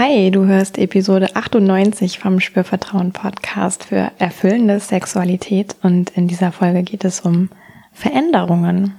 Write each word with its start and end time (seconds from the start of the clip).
Hi, 0.00 0.30
du 0.30 0.46
hörst 0.46 0.78
Episode 0.78 1.34
98 1.34 2.20
vom 2.20 2.38
Spürvertrauen 2.38 3.10
Podcast 3.10 3.82
für 3.82 4.12
erfüllende 4.20 4.78
Sexualität 4.78 5.74
und 5.82 6.10
in 6.10 6.28
dieser 6.28 6.52
Folge 6.52 6.84
geht 6.84 7.04
es 7.04 7.22
um 7.22 7.50
Veränderungen. 7.92 8.94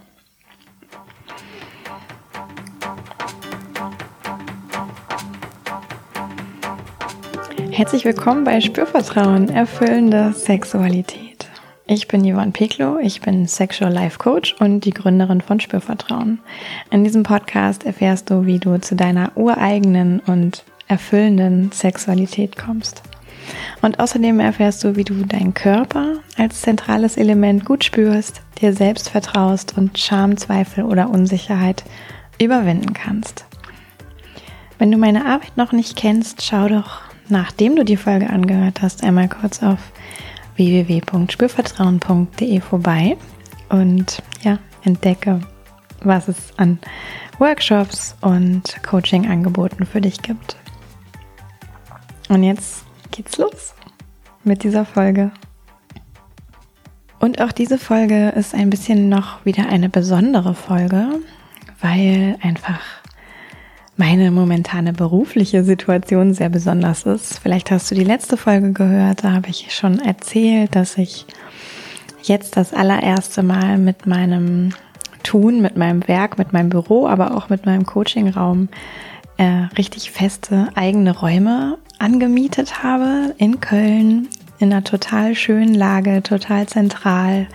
Herzlich 7.71 8.03
willkommen 8.03 8.43
bei 8.43 8.59
Spürvertrauen, 8.59 9.47
erfüllende 9.47 10.33
Sexualität. 10.33 11.47
Ich 11.87 12.09
bin 12.09 12.29
Yvonne 12.29 12.51
Peklo, 12.51 12.97
ich 12.99 13.21
bin 13.21 13.47
Sexual 13.47 13.93
Life 13.93 14.17
Coach 14.19 14.53
und 14.59 14.81
die 14.81 14.91
Gründerin 14.91 15.39
von 15.39 15.61
Spürvertrauen. 15.61 16.39
In 16.91 17.05
diesem 17.05 17.23
Podcast 17.23 17.85
erfährst 17.85 18.29
du, 18.29 18.45
wie 18.45 18.59
du 18.59 18.81
zu 18.81 18.97
deiner 18.97 19.31
ureigenen 19.37 20.19
und 20.19 20.65
erfüllenden 20.89 21.71
Sexualität 21.71 22.57
kommst. 22.57 23.01
Und 23.81 24.01
außerdem 24.01 24.41
erfährst 24.41 24.83
du, 24.83 24.97
wie 24.97 25.05
du 25.05 25.23
deinen 25.23 25.53
Körper 25.53 26.17
als 26.37 26.61
zentrales 26.61 27.15
Element 27.15 27.63
gut 27.63 27.85
spürst, 27.85 28.41
dir 28.61 28.73
selbst 28.73 29.09
vertraust 29.09 29.77
und 29.77 29.97
Scham, 29.97 30.35
Zweifel 30.35 30.83
oder 30.83 31.09
Unsicherheit 31.09 31.85
überwinden 32.41 32.93
kannst. 32.93 33.45
Wenn 34.77 34.91
du 34.91 34.97
meine 34.97 35.25
Arbeit 35.25 35.55
noch 35.55 35.71
nicht 35.71 35.95
kennst, 35.95 36.43
schau 36.43 36.67
doch 36.67 37.09
nachdem 37.29 37.75
du 37.75 37.85
die 37.85 37.97
Folge 37.97 38.29
angehört 38.29 38.81
hast, 38.81 39.03
einmal 39.03 39.29
kurz 39.29 39.61
auf 39.63 39.79
www.spürvertrauen.de 40.55 42.61
vorbei 42.61 43.17
und 43.69 44.21
ja, 44.43 44.57
entdecke, 44.83 45.39
was 46.03 46.27
es 46.27 46.37
an 46.57 46.79
Workshops 47.37 48.15
und 48.21 48.83
Coaching-Angeboten 48.83 49.85
für 49.85 50.01
dich 50.01 50.21
gibt. 50.21 50.57
Und 52.29 52.43
jetzt 52.43 52.85
geht's 53.11 53.37
los 53.37 53.73
mit 54.43 54.63
dieser 54.63 54.85
Folge. 54.85 55.31
Und 57.19 57.41
auch 57.41 57.51
diese 57.51 57.77
Folge 57.77 58.29
ist 58.29 58.55
ein 58.55 58.69
bisschen 58.69 59.09
noch 59.09 59.43
wieder 59.45 59.67
eine 59.67 59.89
besondere 59.89 60.53
Folge, 60.53 61.19
weil 61.81 62.37
einfach 62.41 62.79
meine 63.97 64.31
momentane 64.31 64.93
berufliche 64.93 65.65
Situation 65.65 66.33
sehr 66.33 66.47
besonders 66.47 67.03
ist. 67.03 67.39
Vielleicht 67.39 67.71
hast 67.71 67.91
du 67.91 67.95
die 67.95 68.05
letzte 68.05 68.37
Folge 68.37 68.71
gehört, 68.71 69.25
da 69.25 69.33
habe 69.33 69.49
ich 69.49 69.75
schon 69.75 69.99
erzählt, 69.99 70.75
dass 70.75 70.97
ich 70.97 71.25
jetzt 72.23 72.55
das 72.55 72.73
allererste 72.73 73.43
Mal 73.43 73.77
mit 73.77 74.05
meinem 74.05 74.69
Tun, 75.23 75.61
mit 75.61 75.75
meinem 75.75 76.07
Werk, 76.07 76.37
mit 76.37 76.53
meinem 76.53 76.69
Büro, 76.69 77.07
aber 77.07 77.35
auch 77.35 77.49
mit 77.49 77.65
meinem 77.65 77.85
Coachingraum 77.85 78.69
äh, 79.35 79.67
richtig 79.77 80.11
feste 80.11 80.69
eigene 80.75 81.17
Räume 81.17 81.77
angemietet 81.99 82.83
habe 82.83 83.35
in 83.37 83.59
Köln, 83.59 84.27
in 84.59 84.71
einer 84.71 84.83
total 84.83 85.35
schönen 85.35 85.73
Lage, 85.73 86.23
total 86.23 86.67
zentral 86.67 87.47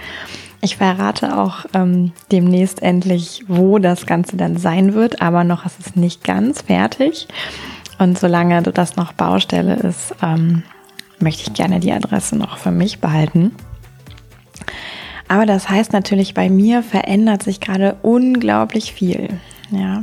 ich 0.65 0.79
verrate 0.79 1.37
auch 1.37 1.67
ähm, 1.75 2.13
demnächst 2.33 2.81
endlich, 2.81 3.45
wo 3.49 3.79
das 3.79 4.07
Ganze 4.07 4.39
dann 4.39 4.57
sein 4.57 4.95
wird, 4.95 5.21
aber 5.21 5.45
noch 5.45 5.67
ist 5.67 5.79
es 5.79 5.95
nicht 5.95 6.25
ganz 6.25 6.63
fertig. 6.63 7.29
Und 7.99 8.19
solange 8.19 8.63
das 8.63 8.97
noch 8.97 9.13
Baustelle 9.13 9.75
ist, 9.75 10.15
ähm, 10.23 10.63
möchte 11.19 11.43
ich 11.43 11.53
gerne 11.53 11.81
die 11.81 11.93
Adresse 11.93 12.39
noch 12.39 12.57
für 12.57 12.71
mich 12.71 13.01
behalten. 13.01 13.55
Aber 15.29 15.45
das 15.45 15.69
heißt 15.69 15.93
natürlich, 15.93 16.33
bei 16.33 16.49
mir 16.49 16.83
verändert 16.83 17.43
sich 17.43 17.61
gerade 17.61 17.97
unglaublich 18.01 18.95
viel. 18.95 19.39
Ja, 19.71 20.03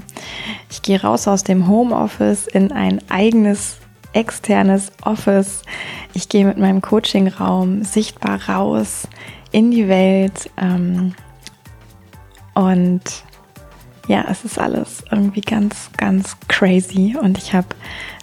ich 0.69 0.83
gehe 0.83 1.01
raus 1.01 1.27
aus 1.27 1.43
dem 1.43 1.67
Homeoffice 1.67 2.45
in 2.45 2.71
ein 2.71 3.01
eigenes 3.09 3.77
externes 4.13 4.91
Office. 5.03 5.63
Ich 6.13 6.29
gehe 6.29 6.45
mit 6.45 6.57
meinem 6.57 6.81
Coachingraum 6.81 7.83
sichtbar 7.83 8.39
raus 8.47 9.07
in 9.51 9.71
die 9.71 9.87
Welt. 9.87 10.49
Ähm, 10.57 11.13
und 12.53 13.01
ja, 14.07 14.25
es 14.29 14.43
ist 14.43 14.59
alles 14.59 15.03
irgendwie 15.11 15.41
ganz, 15.41 15.89
ganz 15.97 16.35
crazy. 16.47 17.15
Und 17.19 17.37
ich 17.37 17.53
habe 17.53 17.67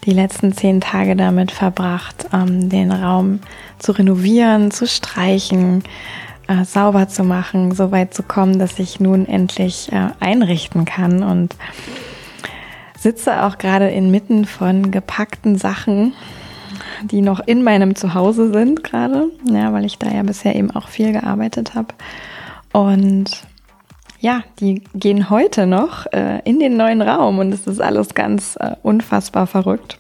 die 0.05 0.13
letzten 0.13 0.53
zehn 0.53 0.81
Tage 0.81 1.17
damit 1.17 1.51
verbracht, 1.51 2.27
ähm, 2.33 2.69
den 2.69 2.93
Raum 2.93 3.41
zu 3.79 3.93
renovieren, 3.93 4.71
zu 4.71 4.87
streichen, 4.87 5.85
äh, 6.47 6.65
sauber 6.65 7.09
zu 7.09 7.25
machen, 7.25 7.73
so 7.75 7.91
weit 7.91 8.15
zu 8.15 8.23
kommen, 8.23 8.59
dass 8.59 8.79
ich 8.79 9.01
nun 9.01 9.27
endlich 9.27 9.93
äh, 9.93 10.09
einrichten 10.21 10.85
kann 10.85 11.23
und 11.23 11.55
sitze 12.99 13.45
auch 13.45 13.59
gerade 13.59 13.89
inmitten 13.89 14.45
von 14.45 14.91
gepackten 14.91 15.57
Sachen 15.57 16.15
die 17.03 17.21
noch 17.21 17.41
in 17.41 17.63
meinem 17.63 17.95
Zuhause 17.95 18.53
sind 18.53 18.85
gerade, 18.85 19.31
ja, 19.45 19.73
weil 19.73 19.85
ich 19.85 19.99
da 19.99 20.09
ja 20.09 20.23
bisher 20.23 20.57
eben 20.57 20.71
auch 20.71 20.89
viel 20.89 21.13
gearbeitet 21.13 21.75
habe. 21.75 21.95
Und 22.73 23.43
ja, 24.21 24.43
die 24.61 24.83
gehen 24.95 25.31
heute 25.31 25.67
noch 25.67 26.07
äh, 26.13 26.41
in 26.45 26.59
den 26.59 26.77
neuen 26.77 27.03
Raum 27.03 27.39
und 27.39 27.53
es 27.53 27.67
ist 27.67 27.81
alles 27.81 28.15
ganz 28.15 28.57
äh, 28.57 28.75
unfassbar 28.83 29.47
verrückt 29.47 29.99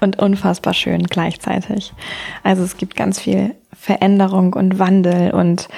und 0.00 0.18
unfassbar 0.20 0.74
schön 0.74 1.02
gleichzeitig. 1.04 1.92
Also 2.42 2.62
es 2.62 2.76
gibt 2.76 2.94
ganz 2.94 3.20
viel 3.20 3.54
Veränderung 3.72 4.52
und 4.52 4.78
Wandel 4.78 5.32
und 5.32 5.68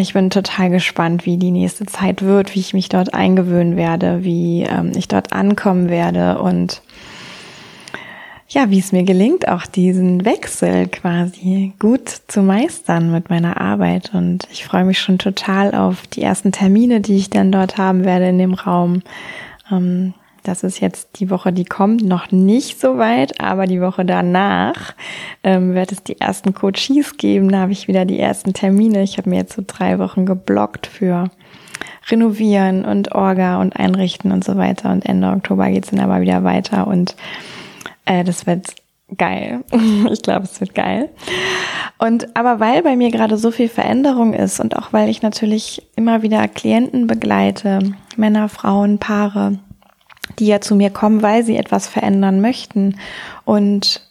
ich 0.00 0.12
bin 0.12 0.30
total 0.30 0.70
gespannt, 0.70 1.24
wie 1.24 1.36
die 1.36 1.50
nächste 1.50 1.86
Zeit 1.86 2.22
wird, 2.22 2.54
wie 2.54 2.60
ich 2.60 2.74
mich 2.74 2.88
dort 2.88 3.14
eingewöhnen 3.14 3.76
werde, 3.76 4.24
wie 4.24 4.62
ähm, 4.62 4.92
ich 4.96 5.08
dort 5.08 5.32
ankommen 5.32 5.88
werde 5.88 6.38
und 6.38 6.82
ja, 8.48 8.70
wie 8.70 8.78
es 8.78 8.92
mir 8.92 9.02
gelingt, 9.02 9.48
auch 9.48 9.66
diesen 9.66 10.24
Wechsel 10.24 10.86
quasi 10.86 11.72
gut 11.80 12.08
zu 12.28 12.42
meistern 12.42 13.10
mit 13.10 13.30
meiner 13.30 13.60
Arbeit. 13.60 14.12
Und 14.14 14.46
ich 14.52 14.64
freue 14.64 14.84
mich 14.84 15.00
schon 15.00 15.18
total 15.18 15.74
auf 15.74 16.06
die 16.06 16.22
ersten 16.22 16.52
Termine, 16.52 17.00
die 17.00 17.16
ich 17.16 17.30
dann 17.30 17.50
dort 17.50 17.78
haben 17.78 18.04
werde 18.04 18.28
in 18.28 18.38
dem 18.38 18.54
Raum. 18.54 19.02
Ähm, 19.72 20.14
das 20.44 20.62
ist 20.62 20.78
jetzt 20.78 21.18
die 21.18 21.30
Woche, 21.30 21.52
die 21.52 21.64
kommt, 21.64 22.02
noch 22.02 22.30
nicht 22.30 22.78
so 22.78 22.98
weit, 22.98 23.40
aber 23.40 23.66
die 23.66 23.80
Woche 23.80 24.04
danach 24.04 24.94
ähm, 25.42 25.74
wird 25.74 25.90
es 25.90 26.02
die 26.04 26.20
ersten 26.20 26.52
Coaches 26.54 27.16
geben. 27.16 27.50
Da 27.50 27.60
habe 27.60 27.72
ich 27.72 27.88
wieder 27.88 28.04
die 28.04 28.20
ersten 28.20 28.52
Termine. 28.52 29.02
Ich 29.02 29.16
habe 29.16 29.30
mir 29.30 29.36
jetzt 29.36 29.54
so 29.54 29.62
drei 29.66 29.98
Wochen 29.98 30.26
geblockt 30.26 30.86
für 30.86 31.30
Renovieren 32.10 32.84
und 32.84 33.12
Orga 33.12 33.60
und 33.60 33.74
Einrichten 33.74 34.32
und 34.32 34.44
so 34.44 34.56
weiter. 34.56 34.92
Und 34.92 35.06
Ende 35.06 35.28
Oktober 35.28 35.70
geht's 35.70 35.90
dann 35.90 36.00
aber 36.00 36.20
wieder 36.20 36.44
weiter 36.44 36.86
und 36.86 37.16
äh, 38.04 38.22
das 38.22 38.46
wird 38.46 38.74
geil. 39.16 39.64
ich 40.12 40.22
glaube, 40.22 40.44
es 40.44 40.60
wird 40.60 40.74
geil. 40.74 41.08
Und 41.98 42.36
aber 42.36 42.60
weil 42.60 42.82
bei 42.82 42.96
mir 42.96 43.10
gerade 43.10 43.38
so 43.38 43.50
viel 43.50 43.68
Veränderung 43.68 44.34
ist 44.34 44.60
und 44.60 44.76
auch 44.76 44.92
weil 44.92 45.08
ich 45.08 45.22
natürlich 45.22 45.88
immer 45.96 46.22
wieder 46.22 46.46
Klienten 46.48 47.06
begleite, 47.06 47.94
Männer, 48.16 48.50
Frauen, 48.50 48.98
Paare, 48.98 49.58
die 50.38 50.46
ja 50.46 50.60
zu 50.60 50.74
mir 50.74 50.90
kommen, 50.90 51.22
weil 51.22 51.44
sie 51.44 51.56
etwas 51.56 51.86
verändern 51.86 52.40
möchten 52.40 52.96
und 53.44 54.08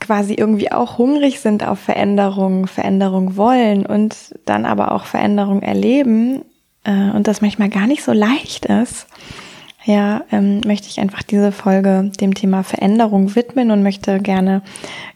quasi 0.00 0.34
irgendwie 0.34 0.70
auch 0.72 0.98
hungrig 0.98 1.40
sind 1.40 1.66
auf 1.66 1.78
Veränderung, 1.78 2.66
Veränderung 2.66 3.36
wollen 3.36 3.84
und 3.84 4.34
dann 4.44 4.64
aber 4.64 4.92
auch 4.92 5.04
Veränderung 5.04 5.62
erleben 5.62 6.42
äh, 6.84 7.10
und 7.10 7.26
das 7.26 7.40
manchmal 7.40 7.68
gar 7.68 7.86
nicht 7.86 8.02
so 8.02 8.12
leicht 8.12 8.66
ist, 8.66 9.06
ja, 9.84 10.22
ähm, 10.30 10.60
möchte 10.66 10.88
ich 10.88 11.00
einfach 11.00 11.22
diese 11.22 11.50
Folge 11.50 12.10
dem 12.20 12.34
Thema 12.34 12.62
Veränderung 12.62 13.34
widmen 13.34 13.70
und 13.70 13.82
möchte 13.82 14.18
gerne 14.18 14.62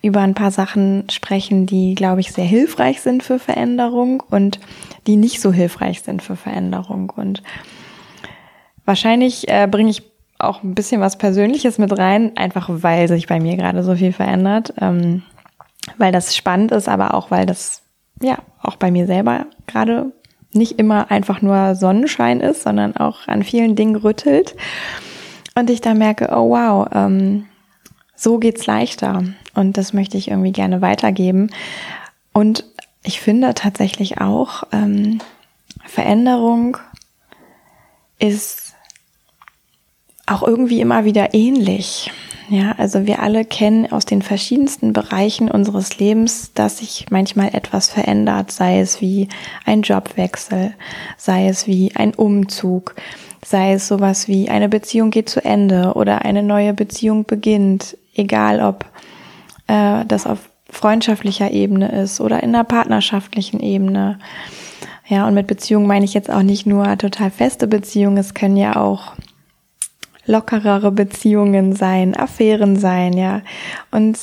über 0.00 0.20
ein 0.20 0.34
paar 0.34 0.50
Sachen 0.50 1.04
sprechen, 1.10 1.66
die, 1.66 1.94
glaube 1.94 2.20
ich, 2.20 2.32
sehr 2.32 2.44
hilfreich 2.44 3.02
sind 3.02 3.22
für 3.22 3.38
Veränderung 3.38 4.22
und 4.30 4.60
die 5.06 5.16
nicht 5.16 5.40
so 5.40 5.52
hilfreich 5.52 6.00
sind 6.00 6.22
für 6.22 6.36
Veränderung. 6.36 7.12
Und 7.14 7.42
wahrscheinlich 8.84 9.48
äh, 9.48 9.66
bringe 9.70 9.90
ich 9.90 10.02
auch 10.38 10.62
ein 10.62 10.74
bisschen 10.74 11.00
was 11.00 11.18
Persönliches 11.18 11.78
mit 11.78 11.96
rein, 11.96 12.36
einfach 12.36 12.68
weil 12.68 13.08
sich 13.08 13.26
bei 13.26 13.40
mir 13.40 13.56
gerade 13.56 13.82
so 13.82 13.94
viel 13.94 14.12
verändert, 14.12 14.74
ähm, 14.80 15.22
weil 15.98 16.12
das 16.12 16.36
spannend 16.36 16.72
ist, 16.72 16.88
aber 16.88 17.14
auch 17.14 17.30
weil 17.30 17.46
das 17.46 17.82
ja 18.20 18.38
auch 18.60 18.76
bei 18.76 18.90
mir 18.90 19.06
selber 19.06 19.46
gerade 19.66 20.12
nicht 20.52 20.78
immer 20.78 21.10
einfach 21.10 21.42
nur 21.42 21.74
Sonnenschein 21.74 22.40
ist, 22.40 22.62
sondern 22.62 22.96
auch 22.96 23.26
an 23.26 23.42
vielen 23.42 23.74
Dingen 23.74 23.96
rüttelt. 23.96 24.54
Und 25.54 25.70
ich 25.70 25.80
da 25.80 25.94
merke, 25.94 26.28
oh 26.32 26.50
wow, 26.50 26.88
ähm, 26.92 27.46
so 28.14 28.38
geht's 28.38 28.66
leichter. 28.66 29.22
Und 29.54 29.76
das 29.76 29.92
möchte 29.92 30.16
ich 30.16 30.28
irgendwie 30.28 30.52
gerne 30.52 30.80
weitergeben. 30.80 31.50
Und 32.32 32.64
ich 33.02 33.20
finde 33.20 33.54
tatsächlich 33.54 34.20
auch, 34.20 34.64
ähm, 34.72 35.20
Veränderung 35.84 36.76
ist 38.18 38.71
auch 40.26 40.42
irgendwie 40.42 40.80
immer 40.80 41.04
wieder 41.04 41.34
ähnlich. 41.34 42.10
Ja, 42.48 42.74
also 42.76 43.06
wir 43.06 43.20
alle 43.20 43.44
kennen 43.44 43.90
aus 43.90 44.04
den 44.04 44.20
verschiedensten 44.20 44.92
Bereichen 44.92 45.50
unseres 45.50 45.98
Lebens, 45.98 46.52
dass 46.54 46.78
sich 46.78 47.06
manchmal 47.10 47.54
etwas 47.54 47.88
verändert, 47.88 48.50
sei 48.50 48.80
es 48.80 49.00
wie 49.00 49.28
ein 49.64 49.82
Jobwechsel, 49.82 50.74
sei 51.16 51.48
es 51.48 51.66
wie 51.66 51.94
ein 51.96 52.14
Umzug, 52.14 52.94
Sei 53.44 53.72
es 53.72 53.88
sowas 53.88 54.28
wie 54.28 54.48
eine 54.48 54.68
Beziehung 54.68 55.10
geht 55.10 55.28
zu 55.28 55.44
Ende 55.44 55.94
oder 55.94 56.24
eine 56.24 56.44
neue 56.44 56.72
Beziehung 56.74 57.24
beginnt, 57.24 57.96
egal 58.14 58.60
ob 58.60 58.84
äh, 59.66 60.04
das 60.06 60.26
auf 60.26 60.48
freundschaftlicher 60.70 61.50
Ebene 61.50 61.90
ist 61.90 62.20
oder 62.20 62.42
in 62.42 62.54
einer 62.54 62.64
partnerschaftlichen 62.64 63.58
Ebene. 63.58 64.20
Ja, 65.08 65.26
und 65.26 65.34
mit 65.34 65.48
Beziehung 65.48 65.86
meine 65.86 66.04
ich 66.04 66.14
jetzt 66.14 66.30
auch 66.30 66.42
nicht 66.42 66.66
nur 66.66 66.96
total 66.98 67.32
feste 67.32 67.66
Beziehungen, 67.66 68.16
es 68.16 68.32
können 68.32 68.56
ja 68.56 68.76
auch 68.76 69.14
lockerere 70.26 70.92
Beziehungen 70.92 71.74
sein, 71.74 72.16
Affären 72.16 72.76
sein, 72.76 73.12
ja. 73.14 73.42
Und 73.90 74.18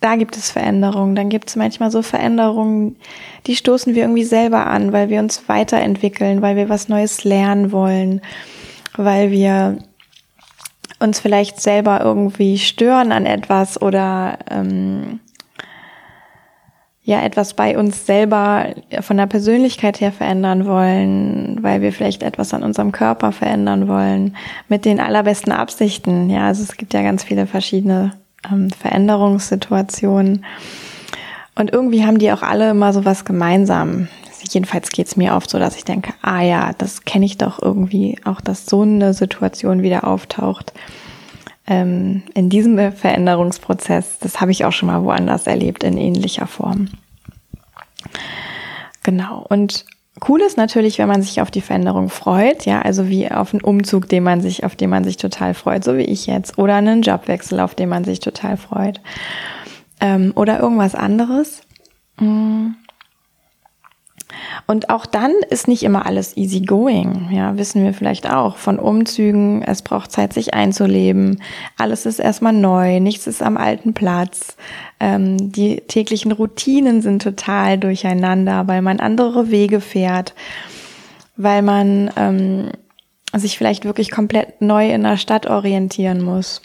da 0.00 0.16
gibt 0.16 0.36
es 0.36 0.50
Veränderungen. 0.50 1.14
Dann 1.14 1.30
gibt 1.30 1.48
es 1.48 1.56
manchmal 1.56 1.90
so 1.90 2.02
Veränderungen, 2.02 2.96
die 3.46 3.56
stoßen 3.56 3.94
wir 3.94 4.02
irgendwie 4.02 4.24
selber 4.24 4.66
an, 4.66 4.92
weil 4.92 5.08
wir 5.08 5.18
uns 5.18 5.48
weiterentwickeln, 5.48 6.42
weil 6.42 6.56
wir 6.56 6.68
was 6.68 6.88
Neues 6.88 7.24
lernen 7.24 7.72
wollen, 7.72 8.20
weil 8.96 9.30
wir 9.30 9.78
uns 11.00 11.20
vielleicht 11.20 11.60
selber 11.60 12.00
irgendwie 12.02 12.58
stören 12.58 13.12
an 13.12 13.24
etwas 13.24 13.80
oder 13.80 14.38
ähm, 14.50 15.20
ja 17.04 17.22
etwas 17.22 17.52
bei 17.52 17.78
uns 17.78 18.06
selber 18.06 18.66
von 19.00 19.18
der 19.18 19.26
Persönlichkeit 19.26 20.00
her 20.00 20.10
verändern 20.10 20.66
wollen, 20.66 21.58
weil 21.62 21.82
wir 21.82 21.92
vielleicht 21.92 22.22
etwas 22.22 22.54
an 22.54 22.62
unserem 22.62 22.92
Körper 22.92 23.30
verändern 23.30 23.88
wollen, 23.88 24.36
mit 24.68 24.86
den 24.86 25.00
allerbesten 25.00 25.52
Absichten. 25.52 26.30
Ja, 26.30 26.46
also 26.46 26.62
es 26.62 26.76
gibt 26.78 26.94
ja 26.94 27.02
ganz 27.02 27.22
viele 27.22 27.46
verschiedene 27.46 28.12
ähm, 28.50 28.70
Veränderungssituationen. 28.70 30.46
Und 31.54 31.72
irgendwie 31.72 32.04
haben 32.04 32.18
die 32.18 32.32
auch 32.32 32.42
alle 32.42 32.70
immer 32.70 32.92
so 32.94 33.04
was 33.04 33.26
gemeinsam. 33.26 34.08
Jedenfalls 34.50 34.90
geht's 34.90 35.16
mir 35.16 35.34
oft 35.34 35.50
so, 35.50 35.58
dass 35.58 35.76
ich 35.76 35.84
denke, 35.84 36.14
ah 36.22 36.42
ja, 36.42 36.72
das 36.76 37.04
kenne 37.04 37.26
ich 37.26 37.38
doch 37.38 37.60
irgendwie, 37.62 38.18
auch 38.24 38.40
dass 38.40 38.66
so 38.66 38.82
eine 38.82 39.12
Situation 39.12 39.82
wieder 39.82 40.06
auftaucht. 40.06 40.72
Ähm, 41.66 42.22
in 42.34 42.50
diesem 42.50 42.92
Veränderungsprozess, 42.92 44.18
das 44.18 44.40
habe 44.40 44.50
ich 44.50 44.64
auch 44.64 44.72
schon 44.72 44.88
mal 44.88 45.02
woanders 45.02 45.46
erlebt, 45.46 45.82
in 45.82 45.96
ähnlicher 45.96 46.46
Form. 46.46 46.88
Genau. 49.02 49.44
Und 49.48 49.86
Cool 50.26 50.40
ist 50.42 50.56
natürlich, 50.56 50.98
wenn 50.98 51.08
man 51.08 51.22
sich 51.22 51.40
auf 51.40 51.50
die 51.50 51.60
Veränderung 51.60 52.08
freut, 52.08 52.66
ja, 52.66 52.80
also 52.82 53.08
wie 53.08 53.28
auf 53.30 53.52
einen 53.52 53.62
Umzug, 53.62 54.08
den 54.08 54.22
man 54.22 54.40
sich, 54.40 54.62
auf 54.62 54.76
den 54.76 54.88
man 54.88 55.02
sich 55.02 55.16
total 55.16 55.54
freut, 55.54 55.82
so 55.82 55.96
wie 55.96 56.04
ich 56.04 56.26
jetzt, 56.26 56.56
oder 56.56 56.76
einen 56.76 57.02
Jobwechsel, 57.02 57.58
auf 57.58 57.74
den 57.74 57.88
man 57.88 58.04
sich 58.04 58.20
total 58.20 58.56
freut, 58.56 59.00
ähm, 60.00 60.32
oder 60.36 60.60
irgendwas 60.60 60.94
anderes. 60.94 61.62
Mhm. 62.20 62.76
Und 64.66 64.90
auch 64.90 65.06
dann 65.06 65.32
ist 65.50 65.68
nicht 65.68 65.82
immer 65.82 66.06
alles 66.06 66.36
easy 66.36 66.60
going. 66.60 67.28
Ja, 67.30 67.56
wissen 67.56 67.84
wir 67.84 67.94
vielleicht 67.94 68.30
auch 68.30 68.56
von 68.56 68.78
Umzügen. 68.78 69.62
Es 69.62 69.82
braucht 69.82 70.10
Zeit, 70.10 70.32
sich 70.32 70.54
einzuleben. 70.54 71.42
Alles 71.76 72.06
ist 72.06 72.18
erstmal 72.18 72.52
neu. 72.52 73.00
Nichts 73.00 73.26
ist 73.26 73.42
am 73.42 73.56
alten 73.56 73.94
Platz. 73.94 74.56
Ähm, 75.00 75.52
die 75.52 75.82
täglichen 75.82 76.32
Routinen 76.32 77.02
sind 77.02 77.22
total 77.22 77.78
durcheinander, 77.78 78.66
weil 78.66 78.82
man 78.82 79.00
andere 79.00 79.50
Wege 79.50 79.80
fährt, 79.80 80.34
weil 81.36 81.62
man 81.62 82.10
ähm, 82.16 82.70
sich 83.34 83.58
vielleicht 83.58 83.84
wirklich 83.84 84.10
komplett 84.10 84.60
neu 84.60 84.90
in 84.90 85.02
der 85.02 85.16
Stadt 85.16 85.46
orientieren 85.46 86.22
muss. 86.22 86.62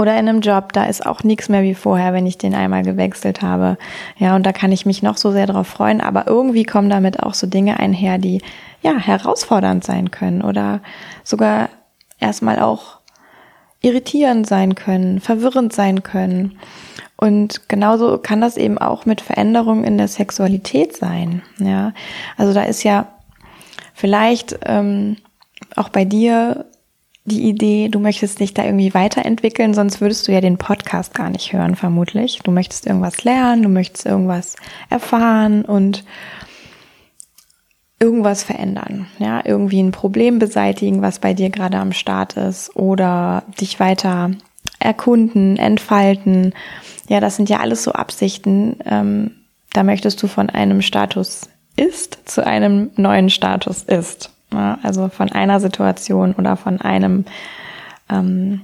Oder 0.00 0.18
in 0.18 0.30
einem 0.30 0.40
Job, 0.40 0.72
da 0.72 0.84
ist 0.84 1.04
auch 1.04 1.24
nichts 1.24 1.50
mehr 1.50 1.62
wie 1.62 1.74
vorher, 1.74 2.14
wenn 2.14 2.24
ich 2.24 2.38
den 2.38 2.54
einmal 2.54 2.82
gewechselt 2.82 3.42
habe. 3.42 3.76
Ja, 4.16 4.34
und 4.34 4.46
da 4.46 4.52
kann 4.52 4.72
ich 4.72 4.86
mich 4.86 5.02
noch 5.02 5.18
so 5.18 5.30
sehr 5.30 5.46
drauf 5.46 5.66
freuen, 5.66 6.00
aber 6.00 6.26
irgendwie 6.26 6.64
kommen 6.64 6.88
damit 6.88 7.22
auch 7.22 7.34
so 7.34 7.46
Dinge 7.46 7.78
einher, 7.78 8.16
die 8.16 8.40
ja 8.80 8.96
herausfordernd 8.96 9.84
sein 9.84 10.10
können 10.10 10.40
oder 10.40 10.80
sogar 11.22 11.68
erstmal 12.18 12.60
auch 12.60 13.00
irritierend 13.82 14.46
sein 14.46 14.74
können, 14.74 15.20
verwirrend 15.20 15.74
sein 15.74 16.02
können. 16.02 16.58
Und 17.18 17.68
genauso 17.68 18.16
kann 18.16 18.40
das 18.40 18.56
eben 18.56 18.78
auch 18.78 19.04
mit 19.04 19.20
Veränderungen 19.20 19.84
in 19.84 19.98
der 19.98 20.08
Sexualität 20.08 20.96
sein. 20.96 21.42
Ja, 21.58 21.92
also 22.38 22.54
da 22.54 22.62
ist 22.62 22.84
ja 22.84 23.08
vielleicht 23.92 24.60
ähm, 24.64 25.18
auch 25.76 25.90
bei 25.90 26.06
dir 26.06 26.64
die 27.30 27.48
Idee, 27.48 27.88
du 27.88 27.98
möchtest 27.98 28.40
dich 28.40 28.54
da 28.54 28.64
irgendwie 28.64 28.94
weiterentwickeln, 28.94 29.74
sonst 29.74 30.00
würdest 30.00 30.26
du 30.26 30.32
ja 30.32 30.40
den 30.40 30.58
Podcast 30.58 31.14
gar 31.14 31.30
nicht 31.30 31.52
hören, 31.52 31.76
vermutlich. 31.76 32.40
Du 32.42 32.50
möchtest 32.50 32.86
irgendwas 32.86 33.24
lernen, 33.24 33.62
du 33.62 33.68
möchtest 33.68 34.06
irgendwas 34.06 34.56
erfahren 34.88 35.64
und 35.64 36.04
irgendwas 37.98 38.42
verändern, 38.42 39.06
ja, 39.18 39.42
irgendwie 39.44 39.82
ein 39.82 39.92
Problem 39.92 40.38
beseitigen, 40.38 41.02
was 41.02 41.18
bei 41.18 41.34
dir 41.34 41.50
gerade 41.50 41.78
am 41.78 41.92
Start 41.92 42.36
ist 42.36 42.74
oder 42.74 43.44
dich 43.60 43.78
weiter 43.78 44.30
erkunden, 44.78 45.56
entfalten. 45.56 46.54
Ja, 47.08 47.20
das 47.20 47.36
sind 47.36 47.50
ja 47.50 47.60
alles 47.60 47.84
so 47.84 47.92
Absichten. 47.92 48.76
Ähm, 48.86 49.32
da 49.72 49.82
möchtest 49.82 50.22
du 50.22 50.26
von 50.26 50.48
einem 50.48 50.80
Status 50.82 51.42
ist 51.76 52.18
zu 52.24 52.44
einem 52.44 52.90
neuen 52.96 53.30
Status 53.30 53.82
ist. 53.82 54.30
Ja, 54.52 54.78
also 54.82 55.08
von 55.08 55.30
einer 55.30 55.60
Situation 55.60 56.34
oder 56.34 56.56
von 56.56 56.80
einem 56.80 57.24
ähm, 58.08 58.62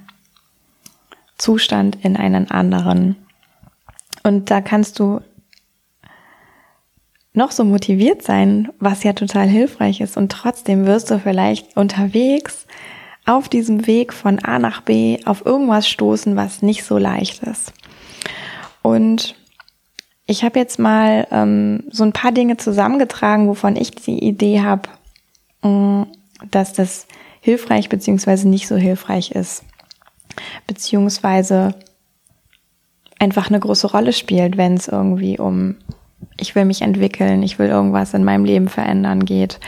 Zustand 1.38 1.98
in 2.04 2.16
einen 2.16 2.50
anderen. 2.50 3.16
Und 4.22 4.50
da 4.50 4.60
kannst 4.60 4.98
du 4.98 5.20
noch 7.36 7.50
so 7.50 7.64
motiviert 7.64 8.22
sein, 8.22 8.70
was 8.80 9.04
ja 9.04 9.12
total 9.12 9.46
hilfreich 9.46 10.00
ist. 10.00 10.16
Und 10.16 10.32
trotzdem 10.32 10.86
wirst 10.86 11.10
du 11.10 11.20
vielleicht 11.20 11.76
unterwegs 11.76 12.66
auf 13.26 13.48
diesem 13.48 13.86
Weg 13.86 14.12
von 14.12 14.38
A 14.38 14.58
nach 14.58 14.80
B 14.80 15.18
auf 15.26 15.44
irgendwas 15.44 15.88
stoßen, 15.88 16.34
was 16.34 16.62
nicht 16.62 16.84
so 16.84 16.96
leicht 16.96 17.42
ist. 17.42 17.72
Und 18.82 19.34
ich 20.26 20.44
habe 20.44 20.58
jetzt 20.58 20.78
mal 20.78 21.26
ähm, 21.30 21.84
so 21.90 22.04
ein 22.04 22.12
paar 22.12 22.32
Dinge 22.32 22.56
zusammengetragen, 22.56 23.48
wovon 23.48 23.76
ich 23.76 23.90
die 23.92 24.24
Idee 24.24 24.62
habe, 24.62 24.88
dass 25.62 26.72
das 26.72 27.06
hilfreich 27.40 27.88
beziehungsweise 27.88 28.48
nicht 28.48 28.68
so 28.68 28.76
hilfreich 28.76 29.32
ist, 29.32 29.64
beziehungsweise 30.66 31.74
einfach 33.18 33.48
eine 33.48 33.60
große 33.60 33.90
Rolle 33.90 34.12
spielt, 34.12 34.56
wenn 34.56 34.74
es 34.74 34.88
irgendwie 34.88 35.38
um 35.38 35.76
ich 36.38 36.54
will 36.54 36.64
mich 36.64 36.82
entwickeln, 36.82 37.42
ich 37.42 37.58
will 37.58 37.68
irgendwas 37.68 38.14
in 38.14 38.24
meinem 38.24 38.44
Leben 38.44 38.68
verändern 38.68 39.24
geht. 39.24 39.58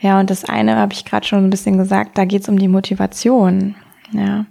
Ja, 0.00 0.18
und 0.18 0.30
das 0.30 0.44
eine 0.44 0.76
habe 0.76 0.92
ich 0.92 1.04
gerade 1.04 1.26
schon 1.26 1.44
ein 1.44 1.50
bisschen 1.50 1.78
gesagt, 1.78 2.16
da 2.16 2.24
geht 2.24 2.42
es 2.42 2.48
um 2.48 2.58
die 2.58 2.68
Motivation. 2.68 3.74
Ja, 4.12 4.46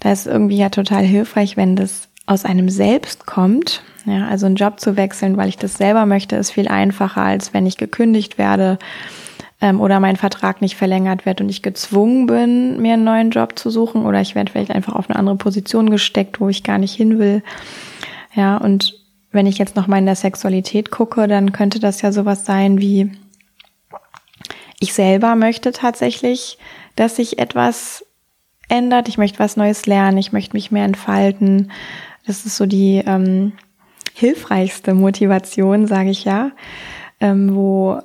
da 0.00 0.12
ist 0.12 0.26
irgendwie 0.26 0.56
ja 0.56 0.70
total 0.70 1.04
hilfreich, 1.04 1.56
wenn 1.56 1.76
das 1.76 2.08
aus 2.26 2.44
einem 2.44 2.68
selbst 2.68 3.26
kommt. 3.26 3.82
Ja, 4.06 4.26
also 4.26 4.46
einen 4.46 4.56
Job 4.56 4.80
zu 4.80 4.96
wechseln, 4.96 5.36
weil 5.36 5.48
ich 5.48 5.58
das 5.58 5.74
selber 5.74 6.06
möchte, 6.06 6.36
ist 6.36 6.50
viel 6.50 6.68
einfacher, 6.68 7.22
als 7.22 7.54
wenn 7.54 7.66
ich 7.66 7.76
gekündigt 7.76 8.38
werde 8.38 8.78
ähm, 9.60 9.80
oder 9.80 10.00
mein 10.00 10.16
Vertrag 10.16 10.60
nicht 10.60 10.76
verlängert 10.76 11.26
wird 11.26 11.40
und 11.40 11.48
ich 11.48 11.62
gezwungen 11.62 12.26
bin, 12.26 12.80
mir 12.80 12.94
einen 12.94 13.04
neuen 13.04 13.30
Job 13.30 13.58
zu 13.58 13.70
suchen 13.70 14.04
oder 14.04 14.20
ich 14.20 14.34
werde 14.34 14.52
vielleicht 14.52 14.70
einfach 14.70 14.94
auf 14.94 15.08
eine 15.08 15.18
andere 15.18 15.36
Position 15.36 15.90
gesteckt, 15.90 16.40
wo 16.40 16.48
ich 16.48 16.62
gar 16.62 16.78
nicht 16.78 16.94
hin 16.94 17.18
will. 17.18 17.42
Ja, 18.34 18.56
und 18.56 18.94
wenn 19.30 19.46
ich 19.46 19.58
jetzt 19.58 19.76
noch 19.76 19.86
mal 19.86 19.98
in 19.98 20.06
der 20.06 20.16
Sexualität 20.16 20.90
gucke, 20.90 21.26
dann 21.28 21.52
könnte 21.52 21.80
das 21.80 22.02
ja 22.02 22.12
sowas 22.12 22.44
sein 22.44 22.80
wie, 22.80 23.10
ich 24.80 24.92
selber 24.92 25.34
möchte 25.34 25.72
tatsächlich, 25.72 26.58
dass 26.96 27.16
sich 27.16 27.38
etwas 27.38 28.04
ändert, 28.68 29.08
ich 29.08 29.18
möchte 29.18 29.38
was 29.38 29.56
Neues 29.56 29.86
lernen, 29.86 30.18
ich 30.18 30.32
möchte 30.32 30.54
mich 30.54 30.70
mehr 30.70 30.84
entfalten. 30.84 31.70
Das 32.26 32.46
ist 32.46 32.56
so 32.56 32.66
die 32.66 33.02
ähm, 33.06 33.52
hilfreichste 34.14 34.94
Motivation, 34.94 35.86
sage 35.86 36.10
ich 36.10 36.24
ja, 36.24 36.52
ähm, 37.20 37.54
wo 37.54 38.00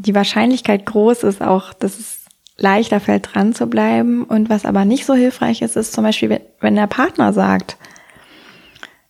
die 0.00 0.14
Wahrscheinlichkeit 0.14 0.86
groß 0.86 1.24
ist 1.24 1.42
auch, 1.42 1.72
dass 1.74 1.98
es 1.98 2.20
leichter 2.56 3.00
fällt, 3.00 3.34
dran 3.34 3.54
zu 3.54 3.66
bleiben. 3.66 4.24
Und 4.24 4.50
was 4.50 4.64
aber 4.64 4.84
nicht 4.84 5.06
so 5.06 5.14
hilfreich 5.14 5.62
ist, 5.62 5.76
ist 5.76 5.92
zum 5.92 6.04
Beispiel, 6.04 6.40
wenn 6.60 6.76
der 6.76 6.86
Partner 6.86 7.32
sagt, 7.32 7.76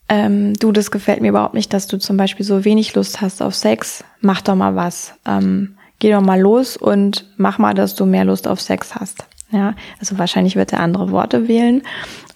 ähm, 0.09 0.55
du, 0.55 0.73
das 0.73 0.91
gefällt 0.91 1.21
mir 1.21 1.29
überhaupt 1.29 1.55
nicht, 1.55 1.73
dass 1.73 1.87
du 1.87 1.99
zum 1.99 2.17
Beispiel 2.17 2.45
so 2.45 2.65
wenig 2.65 2.95
Lust 2.95 3.21
hast 3.21 3.43
auf 3.43 3.55
Sex, 3.55 4.05
mach 4.21 4.41
doch 4.41 4.57
mal 4.57 4.75
was. 4.75 5.15
Ähm, 5.27 5.77
geh 6.01 6.11
doch 6.11 6.21
mal 6.21 6.41
los 6.41 6.77
und 6.77 7.27
mach 7.37 7.59
mal, 7.59 7.75
dass 7.75 7.95
du 7.95 8.07
mehr 8.07 8.25
Lust 8.25 8.49
auf 8.49 8.61
Sex 8.61 8.95
hast. 8.95 9.27
Ja, 9.53 9.75
also 9.99 10.17
wahrscheinlich 10.19 10.55
wird 10.55 10.73
er 10.73 10.81
andere 10.81 11.11
Worte 11.11 11.49
wählen 11.49 11.83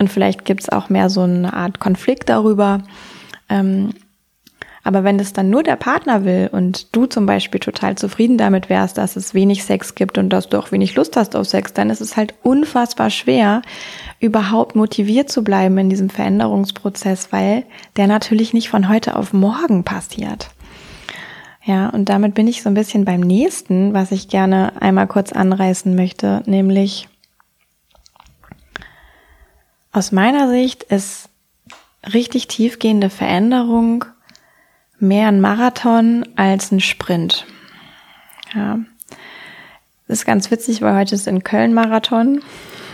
und 0.00 0.11
vielleicht 0.11 0.44
gibt's 0.44 0.68
auch 0.68 0.88
mehr 0.88 1.08
so 1.11 1.23
eine 1.23 1.52
Art 1.52 1.78
Konflikt 1.78 2.28
darüber. 2.28 2.82
Ähm, 3.49 3.90
aber 4.84 5.02
wenn 5.02 5.18
es 5.18 5.32
dann 5.32 5.48
nur 5.48 5.62
der 5.62 5.76
Partner 5.76 6.24
will 6.26 6.50
und 6.52 6.94
du 6.94 7.06
zum 7.06 7.24
Beispiel 7.24 7.58
total 7.58 7.96
zufrieden 7.96 8.36
damit 8.36 8.68
wärst, 8.68 8.98
dass 8.98 9.16
es 9.16 9.32
wenig 9.32 9.64
Sex 9.64 9.94
gibt 9.94 10.18
und 10.18 10.28
dass 10.28 10.50
du 10.50 10.58
auch 10.58 10.72
wenig 10.72 10.94
Lust 10.94 11.16
hast 11.16 11.34
auf 11.34 11.46
Sex, 11.46 11.72
dann 11.72 11.88
ist 11.88 12.02
es 12.02 12.18
halt 12.18 12.34
unfassbar 12.42 13.08
schwer, 13.08 13.62
überhaupt 14.20 14.76
motiviert 14.76 15.30
zu 15.30 15.42
bleiben 15.42 15.78
in 15.78 15.88
diesem 15.88 16.10
Veränderungsprozess, 16.10 17.32
weil 17.32 17.64
der 17.96 18.06
natürlich 18.06 18.52
nicht 18.52 18.68
von 18.68 18.90
heute 18.90 19.16
auf 19.16 19.32
morgen 19.32 19.84
passiert. 19.84 20.50
Ja, 21.64 21.88
und 21.88 22.10
damit 22.10 22.34
bin 22.34 22.46
ich 22.46 22.62
so 22.62 22.68
ein 22.68 22.74
bisschen 22.74 23.06
beim 23.06 23.20
nächsten, 23.20 23.94
was 23.94 24.12
ich 24.12 24.28
gerne 24.28 24.82
einmal 24.82 25.06
kurz 25.06 25.32
anreißen 25.32 25.96
möchte, 25.96 26.42
nämlich 26.44 27.08
aus 29.92 30.12
meiner 30.12 30.50
Sicht 30.50 30.82
ist 30.82 31.30
richtig 32.12 32.48
tiefgehende 32.48 33.08
Veränderung 33.08 34.04
mehr 34.98 35.28
ein 35.28 35.40
Marathon 35.40 36.26
als 36.36 36.72
ein 36.72 36.80
Sprint. 36.80 37.46
Ja. 38.54 38.78
Das 40.06 40.18
ist 40.18 40.26
ganz 40.26 40.50
witzig, 40.50 40.82
weil 40.82 40.96
heute 40.96 41.14
ist 41.14 41.26
in 41.26 41.44
Köln 41.44 41.74
Marathon. 41.74 42.42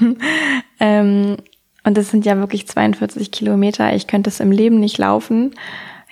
ähm, 0.80 1.36
und 1.82 1.96
das 1.96 2.10
sind 2.10 2.24
ja 2.24 2.36
wirklich 2.38 2.68
42 2.68 3.30
Kilometer. 3.30 3.94
Ich 3.94 4.06
könnte 4.06 4.30
es 4.30 4.40
im 4.40 4.52
Leben 4.52 4.80
nicht 4.80 4.98
laufen. 4.98 5.54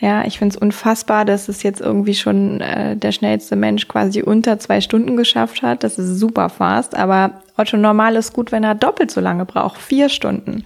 Ja, 0.01 0.25
ich 0.25 0.39
finde 0.39 0.55
es 0.55 0.61
unfassbar, 0.61 1.25
dass 1.25 1.49
es 1.49 1.63
jetzt 1.65 1.81
irgendwie 1.81 2.15
schon 2.15 2.61
äh, 2.61 2.97
der 2.97 3.11
schnellste 3.11 3.57
Mensch 3.57 3.89
quasi 3.89 4.23
unter 4.23 4.59
zwei 4.59 4.81
Stunden 4.81 5.17
geschafft 5.17 5.63
hat. 5.63 5.83
Das 5.83 5.99
ist 5.99 6.19
super 6.19 6.49
fast, 6.49 6.95
aber 6.97 7.43
Otto 7.57 7.77
Normal 7.77 8.15
ist 8.15 8.33
gut, 8.33 8.53
wenn 8.53 8.63
er 8.63 8.77
doppelt 8.77 9.11
so 9.11 9.21
lange 9.21 9.45
braucht, 9.45 9.81
vier 9.81 10.09
Stunden. 10.09 10.65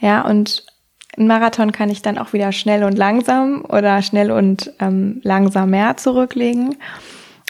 Ja, 0.00 0.22
und 0.22 0.64
ein 1.16 1.26
Marathon 1.26 1.72
kann 1.72 1.90
ich 1.90 2.02
dann 2.02 2.18
auch 2.18 2.32
wieder 2.32 2.52
schnell 2.52 2.84
und 2.84 2.96
langsam 2.96 3.64
oder 3.64 4.02
schnell 4.02 4.30
und 4.30 4.72
ähm, 4.80 5.20
langsam 5.22 5.70
mehr 5.70 5.96
zurücklegen. 5.96 6.76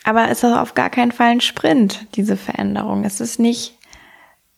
Aber 0.05 0.31
es 0.31 0.43
ist 0.43 0.55
auf 0.55 0.75
gar 0.75 0.91
keinen 0.91 1.13
Fall 1.13 1.31
ein 1.31 1.41
Sprint, 1.41 2.07
diese 2.15 2.37
Veränderung. 2.37 3.05
Es 3.05 3.21
ist 3.21 3.41
nicht 3.41 3.77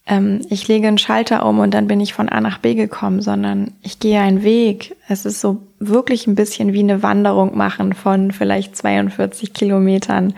ähm, 0.09 0.41
ich 0.49 0.67
lege 0.67 0.89
einen 0.89 0.99
Schalter 0.99 1.47
um 1.47 1.61
und 1.61 1.73
dann 1.73 1.87
bin 1.87 2.01
ich 2.01 2.15
von 2.15 2.29
A 2.29 2.41
nach 2.41 2.59
B 2.59 2.75
gekommen, 2.75 3.21
sondern 3.21 3.73
ich 3.83 4.01
gehe 4.01 4.21
einen 4.21 4.43
Weg. 4.43 4.97
Es 5.09 5.27
ist 5.27 5.41
so 5.41 5.63
wirklich 5.79 6.27
ein 6.27 6.35
bisschen 6.35 6.73
wie 6.73 6.81
eine 6.81 7.03
Wanderung 7.03 7.57
machen 7.57 7.93
von 7.93 8.33
vielleicht 8.33 8.77
42 8.77 9.53
Kilometern. 9.53 10.35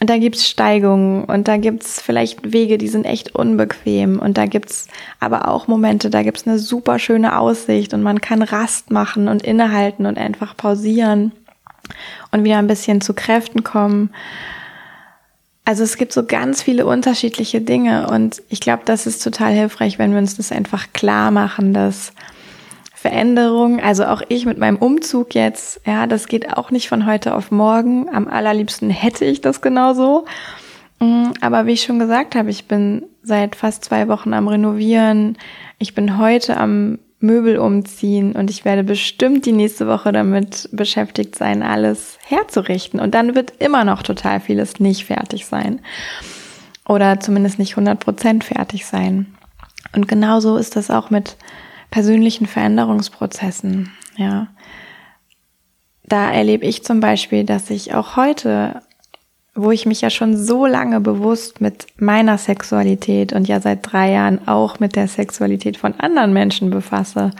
Und 0.00 0.10
da 0.10 0.18
gibt's 0.18 0.48
Steigungen 0.48 1.24
und 1.24 1.46
da 1.46 1.56
gibt's 1.56 2.00
vielleicht 2.00 2.52
Wege, 2.52 2.78
die 2.78 2.88
sind 2.88 3.04
echt 3.04 3.34
unbequem. 3.34 4.18
Und 4.18 4.36
da 4.36 4.46
gibt's 4.46 4.88
aber 5.20 5.48
auch 5.48 5.68
Momente, 5.68 6.10
da 6.10 6.22
gibt's 6.22 6.46
eine 6.46 6.58
super 6.58 6.98
schöne 6.98 7.38
Aussicht 7.38 7.94
und 7.94 8.02
man 8.02 8.20
kann 8.20 8.42
Rast 8.42 8.90
machen 8.90 9.28
und 9.28 9.42
innehalten 9.42 10.06
und 10.06 10.18
einfach 10.18 10.56
pausieren 10.56 11.32
und 12.32 12.44
wieder 12.44 12.58
ein 12.58 12.66
bisschen 12.66 13.00
zu 13.00 13.14
Kräften 13.14 13.62
kommen. 13.62 14.10
Also 15.64 15.82
es 15.82 15.96
gibt 15.96 16.12
so 16.12 16.24
ganz 16.24 16.60
viele 16.60 16.84
unterschiedliche 16.84 17.60
Dinge 17.60 18.08
und 18.08 18.42
ich 18.48 18.60
glaube, 18.60 18.82
das 18.84 19.06
ist 19.06 19.22
total 19.22 19.52
hilfreich, 19.52 19.98
wenn 19.98 20.12
wir 20.12 20.18
uns 20.18 20.36
das 20.36 20.52
einfach 20.52 20.92
klar 20.92 21.30
machen, 21.30 21.72
dass 21.72 22.12
Veränderung, 23.04 23.82
also 23.82 24.06
auch 24.06 24.22
ich 24.30 24.46
mit 24.46 24.56
meinem 24.56 24.78
Umzug 24.78 25.34
jetzt, 25.34 25.78
ja, 25.84 26.06
das 26.06 26.26
geht 26.26 26.56
auch 26.56 26.70
nicht 26.70 26.88
von 26.88 27.04
heute 27.04 27.34
auf 27.34 27.50
morgen. 27.50 28.08
Am 28.08 28.28
allerliebsten 28.28 28.88
hätte 28.88 29.26
ich 29.26 29.42
das 29.42 29.60
genauso. 29.60 30.24
Mm, 31.00 31.32
aber 31.42 31.66
wie 31.66 31.72
ich 31.72 31.82
schon 31.82 31.98
gesagt 31.98 32.34
habe, 32.34 32.48
ich 32.48 32.66
bin 32.66 33.04
seit 33.22 33.56
fast 33.56 33.84
zwei 33.84 34.08
Wochen 34.08 34.32
am 34.32 34.48
Renovieren. 34.48 35.36
Ich 35.78 35.94
bin 35.94 36.16
heute 36.16 36.56
am 36.56 36.98
Möbel 37.20 37.58
umziehen 37.58 38.32
und 38.32 38.48
ich 38.48 38.64
werde 38.64 38.84
bestimmt 38.84 39.44
die 39.44 39.52
nächste 39.52 39.86
Woche 39.86 40.10
damit 40.10 40.70
beschäftigt 40.72 41.36
sein, 41.36 41.62
alles 41.62 42.16
herzurichten. 42.24 43.00
Und 43.00 43.14
dann 43.14 43.34
wird 43.34 43.52
immer 43.58 43.84
noch 43.84 44.02
total 44.02 44.40
vieles 44.40 44.80
nicht 44.80 45.04
fertig 45.04 45.44
sein. 45.44 45.80
Oder 46.88 47.20
zumindest 47.20 47.58
nicht 47.58 47.74
100% 47.74 48.42
fertig 48.42 48.86
sein. 48.86 49.26
Und 49.94 50.08
genauso 50.08 50.56
ist 50.56 50.74
das 50.76 50.90
auch 50.90 51.10
mit 51.10 51.36
persönlichen 51.94 52.46
Veränderungsprozessen, 52.46 53.92
ja. 54.16 54.48
Da 56.02 56.32
erlebe 56.32 56.66
ich 56.66 56.82
zum 56.82 56.98
Beispiel, 56.98 57.44
dass 57.44 57.70
ich 57.70 57.94
auch 57.94 58.16
heute 58.16 58.82
wo 59.56 59.70
ich 59.70 59.86
mich 59.86 60.00
ja 60.00 60.10
schon 60.10 60.36
so 60.36 60.66
lange 60.66 60.98
bewusst 60.98 61.60
mit 61.60 61.86
meiner 61.96 62.38
Sexualität 62.38 63.32
und 63.32 63.46
ja 63.46 63.60
seit 63.60 63.92
drei 63.92 64.10
Jahren 64.10 64.48
auch 64.48 64.80
mit 64.80 64.96
der 64.96 65.06
Sexualität 65.06 65.76
von 65.76 65.94
anderen 66.00 66.32
Menschen 66.32 66.70
befasse, 66.70 67.30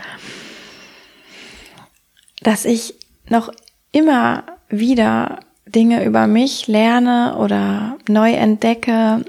dass 2.41 2.65
ich 2.65 2.95
noch 3.29 3.53
immer 3.91 4.45
wieder 4.69 5.41
Dinge 5.67 6.05
über 6.05 6.29
mich 6.29 6.69
lerne 6.69 7.37
oder 7.37 7.97
neu 8.09 8.31
entdecke, 8.31 9.25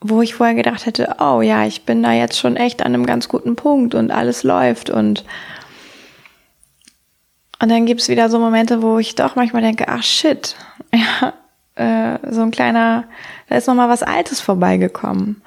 wo 0.00 0.22
ich 0.22 0.34
vorher 0.34 0.54
gedacht 0.54 0.86
hätte, 0.86 1.16
oh 1.18 1.40
ja, 1.42 1.64
ich 1.66 1.84
bin 1.84 2.02
da 2.02 2.12
jetzt 2.12 2.38
schon 2.38 2.56
echt 2.56 2.82
an 2.82 2.94
einem 2.94 3.06
ganz 3.06 3.28
guten 3.28 3.56
Punkt 3.56 3.94
und 3.94 4.10
alles 4.10 4.42
läuft 4.42 4.90
und 4.90 5.24
und 7.62 7.68
dann 7.68 7.84
gibt's 7.84 8.08
wieder 8.08 8.30
so 8.30 8.38
Momente, 8.38 8.80
wo 8.80 8.98
ich 8.98 9.16
doch 9.16 9.36
manchmal 9.36 9.60
denke, 9.60 9.86
ach 9.86 10.02
shit, 10.02 10.56
ja, 10.94 11.34
äh, 11.74 12.18
so 12.30 12.40
ein 12.40 12.50
kleiner, 12.50 13.04
da 13.48 13.56
ist 13.56 13.66
noch 13.68 13.74
mal 13.74 13.90
was 13.90 14.02
Altes 14.02 14.40
vorbeigekommen. 14.40 15.42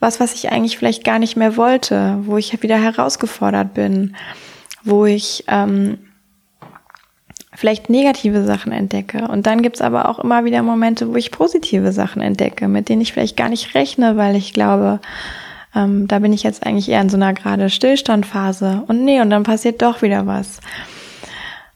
Was, 0.00 0.20
was 0.20 0.34
ich 0.34 0.50
eigentlich 0.50 0.78
vielleicht 0.78 1.04
gar 1.04 1.18
nicht 1.18 1.36
mehr 1.36 1.56
wollte, 1.56 2.18
wo 2.22 2.36
ich 2.36 2.60
wieder 2.62 2.80
herausgefordert 2.80 3.74
bin, 3.74 4.16
wo 4.84 5.06
ich 5.06 5.44
ähm, 5.48 5.98
vielleicht 7.58 7.90
negative 7.90 8.44
Sachen 8.44 8.70
entdecke. 8.70 9.26
Und 9.26 9.48
dann 9.48 9.62
gibt's 9.62 9.80
aber 9.80 10.08
auch 10.08 10.20
immer 10.20 10.44
wieder 10.44 10.62
Momente, 10.62 11.08
wo 11.08 11.16
ich 11.16 11.32
positive 11.32 11.90
Sachen 11.90 12.22
entdecke, 12.22 12.68
mit 12.68 12.88
denen 12.88 13.02
ich 13.02 13.12
vielleicht 13.12 13.36
gar 13.36 13.48
nicht 13.48 13.74
rechne, 13.74 14.16
weil 14.16 14.36
ich 14.36 14.52
glaube, 14.52 15.00
ähm, 15.74 16.06
da 16.06 16.20
bin 16.20 16.32
ich 16.32 16.44
jetzt 16.44 16.64
eigentlich 16.64 16.88
eher 16.88 17.00
in 17.00 17.08
so 17.08 17.16
einer 17.16 17.34
gerade 17.34 17.68
Stillstandphase. 17.68 18.84
Und 18.86 19.04
nee, 19.04 19.20
und 19.20 19.30
dann 19.30 19.42
passiert 19.42 19.82
doch 19.82 20.02
wieder 20.02 20.24
was. 20.24 20.60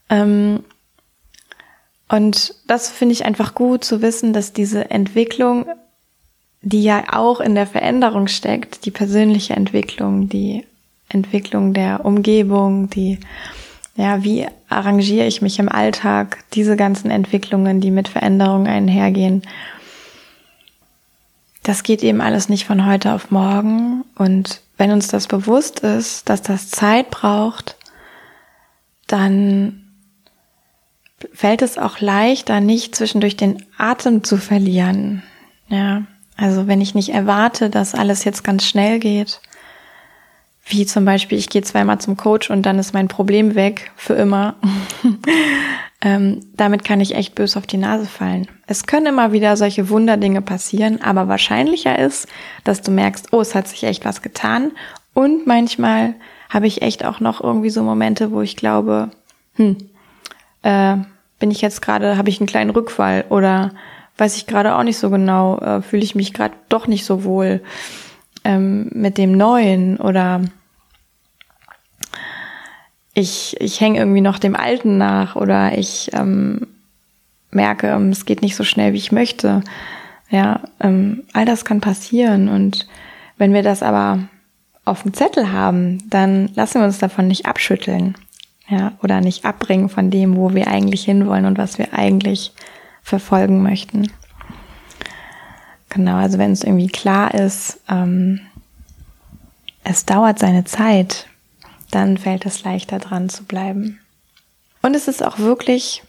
Ähm, 0.08 0.62
und 2.08 2.54
das 2.68 2.88
finde 2.88 3.14
ich 3.14 3.24
einfach 3.24 3.56
gut 3.56 3.82
zu 3.82 4.02
wissen, 4.02 4.32
dass 4.32 4.52
diese 4.52 4.88
Entwicklung, 4.88 5.66
die 6.60 6.84
ja 6.84 7.06
auch 7.10 7.40
in 7.40 7.56
der 7.56 7.66
Veränderung 7.66 8.28
steckt, 8.28 8.84
die 8.84 8.92
persönliche 8.92 9.54
Entwicklung, 9.54 10.28
die 10.28 10.64
Entwicklung 11.08 11.74
der 11.74 12.04
Umgebung, 12.04 12.88
die, 12.88 13.18
ja, 13.96 14.24
wie 14.24 14.46
arrangiere 14.68 15.26
ich 15.26 15.42
mich 15.42 15.58
im 15.58 15.68
Alltag, 15.68 16.44
diese 16.54 16.76
ganzen 16.76 17.10
Entwicklungen, 17.10 17.80
die 17.80 17.90
mit 17.90 18.08
Veränderung 18.08 18.66
einhergehen, 18.66 19.42
das 21.62 21.82
geht 21.84 22.02
eben 22.02 22.20
alles 22.20 22.48
nicht 22.48 22.66
von 22.66 22.86
heute 22.86 23.12
auf 23.12 23.30
morgen. 23.30 24.04
Und 24.16 24.62
wenn 24.76 24.90
uns 24.90 25.08
das 25.08 25.28
bewusst 25.28 25.80
ist, 25.80 26.28
dass 26.28 26.42
das 26.42 26.70
Zeit 26.70 27.10
braucht, 27.10 27.76
dann 29.06 29.84
fällt 31.32 31.62
es 31.62 31.78
auch 31.78 32.00
leichter, 32.00 32.60
nicht 32.60 32.96
zwischendurch 32.96 33.36
den 33.36 33.64
Atem 33.78 34.24
zu 34.24 34.38
verlieren. 34.38 35.22
Ja, 35.68 36.02
also 36.36 36.66
wenn 36.66 36.80
ich 36.80 36.94
nicht 36.94 37.10
erwarte, 37.10 37.70
dass 37.70 37.94
alles 37.94 38.24
jetzt 38.24 38.42
ganz 38.42 38.66
schnell 38.66 38.98
geht, 38.98 39.40
wie 40.64 40.86
zum 40.86 41.04
Beispiel, 41.04 41.38
ich 41.38 41.48
gehe 41.48 41.62
zweimal 41.62 42.00
zum 42.00 42.16
Coach 42.16 42.50
und 42.50 42.62
dann 42.62 42.78
ist 42.78 42.94
mein 42.94 43.08
Problem 43.08 43.54
weg 43.54 43.90
für 43.96 44.14
immer. 44.14 44.54
ähm, 46.00 46.40
damit 46.56 46.84
kann 46.84 47.00
ich 47.00 47.14
echt 47.14 47.34
bös 47.34 47.56
auf 47.56 47.66
die 47.66 47.78
Nase 47.78 48.06
fallen. 48.06 48.46
Es 48.66 48.86
können 48.86 49.06
immer 49.06 49.32
wieder 49.32 49.56
solche 49.56 49.88
Wunderdinge 49.88 50.40
passieren, 50.40 51.02
aber 51.02 51.28
wahrscheinlicher 51.28 51.98
ist, 51.98 52.28
dass 52.64 52.80
du 52.80 52.90
merkst, 52.90 53.32
oh, 53.32 53.40
es 53.40 53.54
hat 53.54 53.68
sich 53.68 53.82
echt 53.84 54.04
was 54.04 54.22
getan. 54.22 54.72
Und 55.14 55.46
manchmal 55.46 56.14
habe 56.48 56.66
ich 56.66 56.82
echt 56.82 57.04
auch 57.04 57.20
noch 57.20 57.42
irgendwie 57.42 57.70
so 57.70 57.82
Momente, 57.82 58.30
wo 58.30 58.40
ich 58.40 58.56
glaube, 58.56 59.10
hm, 59.56 59.76
äh, 60.62 60.96
bin 61.38 61.50
ich 61.50 61.60
jetzt 61.60 61.82
gerade, 61.82 62.16
habe 62.16 62.28
ich 62.28 62.40
einen 62.40 62.46
kleinen 62.46 62.70
Rückfall 62.70 63.24
oder 63.28 63.72
weiß 64.16 64.36
ich 64.36 64.46
gerade 64.46 64.76
auch 64.76 64.82
nicht 64.84 64.98
so 64.98 65.10
genau, 65.10 65.58
äh, 65.58 65.82
fühle 65.82 66.04
ich 66.04 66.14
mich 66.14 66.32
gerade 66.32 66.54
doch 66.68 66.86
nicht 66.86 67.04
so 67.04 67.24
wohl 67.24 67.62
ähm, 68.44 68.90
mit 68.92 69.18
dem 69.18 69.32
Neuen 69.32 69.98
oder 69.98 70.42
ich, 73.14 73.56
ich 73.60 73.80
hänge 73.80 73.98
irgendwie 73.98 74.20
noch 74.20 74.38
dem 74.38 74.56
Alten 74.56 74.98
nach 74.98 75.36
oder 75.36 75.76
ich 75.76 76.10
ähm, 76.14 76.66
merke, 77.50 77.88
ähm, 77.88 78.10
es 78.10 78.24
geht 78.24 78.42
nicht 78.42 78.56
so 78.56 78.64
schnell, 78.64 78.92
wie 78.92 78.98
ich 78.98 79.12
möchte. 79.12 79.62
Ja, 80.30 80.60
ähm, 80.80 81.24
all 81.34 81.44
das 81.44 81.64
kann 81.64 81.80
passieren 81.80 82.48
und 82.48 82.86
wenn 83.36 83.52
wir 83.52 83.62
das 83.62 83.82
aber 83.82 84.20
auf 84.84 85.02
dem 85.02 85.14
Zettel 85.14 85.52
haben, 85.52 85.98
dann 86.08 86.50
lassen 86.54 86.80
wir 86.80 86.86
uns 86.86 86.98
davon 86.98 87.28
nicht 87.28 87.46
abschütteln 87.46 88.14
ja, 88.68 88.92
oder 89.02 89.20
nicht 89.20 89.44
abbringen 89.44 89.88
von 89.88 90.10
dem, 90.10 90.36
wo 90.36 90.54
wir 90.54 90.68
eigentlich 90.68 91.04
hinwollen 91.04 91.44
und 91.44 91.58
was 91.58 91.78
wir 91.78 91.92
eigentlich 91.92 92.52
verfolgen 93.02 93.62
möchten. 93.62 94.10
Genau, 95.92 96.16
also 96.16 96.38
wenn 96.38 96.52
es 96.52 96.64
irgendwie 96.64 96.86
klar 96.86 97.34
ist, 97.34 97.80
ähm, 97.90 98.40
es 99.84 100.06
dauert 100.06 100.38
seine 100.38 100.64
Zeit, 100.64 101.26
dann 101.90 102.16
fällt 102.16 102.46
es 102.46 102.64
leichter 102.64 102.98
dran 102.98 103.28
zu 103.28 103.44
bleiben. 103.44 103.98
Und 104.80 104.96
es 104.96 105.06
ist 105.06 105.22
auch 105.22 105.38
wirklich 105.38 106.02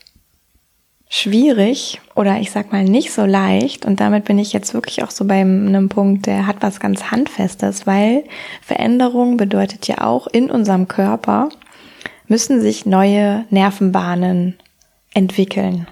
schwierig 1.09 1.99
oder 2.15 2.39
ich 2.39 2.51
sag 2.51 2.71
mal 2.71 2.85
nicht 2.85 3.11
so 3.11 3.25
leicht 3.25 3.85
und 3.85 3.99
damit 3.99 4.23
bin 4.23 4.39
ich 4.39 4.53
jetzt 4.53 4.73
wirklich 4.73 5.03
auch 5.03 5.11
so 5.11 5.25
bei 5.25 5.41
einem 5.41 5.89
Punkt, 5.89 6.27
der 6.27 6.47
hat 6.47 6.57
was 6.61 6.79
ganz 6.79 7.11
Handfestes, 7.11 7.85
weil 7.85 8.23
Veränderung 8.61 9.35
bedeutet 9.35 9.87
ja 9.87 9.99
auch 9.99 10.27
in 10.27 10.49
unserem 10.49 10.87
Körper 10.87 11.49
müssen 12.27 12.61
sich 12.61 12.85
neue 12.85 13.45
Nervenbahnen 13.49 14.57
entwickeln. 15.13 15.87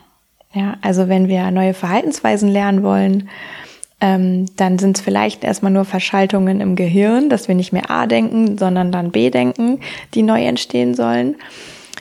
Ja, 0.53 0.77
also 0.81 1.07
wenn 1.07 1.27
wir 1.27 1.51
neue 1.51 1.74
Verhaltensweisen 1.74 2.50
lernen 2.50 2.83
wollen, 2.83 3.29
ähm, 4.01 4.48
dann 4.58 4.79
sind 4.79 4.98
es 4.98 5.03
vielleicht 5.03 5.43
erstmal 5.43 5.72
nur 5.72 5.86
Verschaltungen 5.86 6.60
im 6.60 6.75
Gehirn, 6.75 7.29
dass 7.29 7.48
wir 7.48 7.55
nicht 7.55 7.72
mehr 7.72 7.89
A 7.91 8.08
denken, 8.08 8.58
sondern 8.58 8.91
dann 8.91 9.12
B 9.12 9.29
denken, 9.29 9.79
die 10.15 10.24
neu 10.24 10.43
entstehen 10.43 10.96
sollen. 10.96 11.36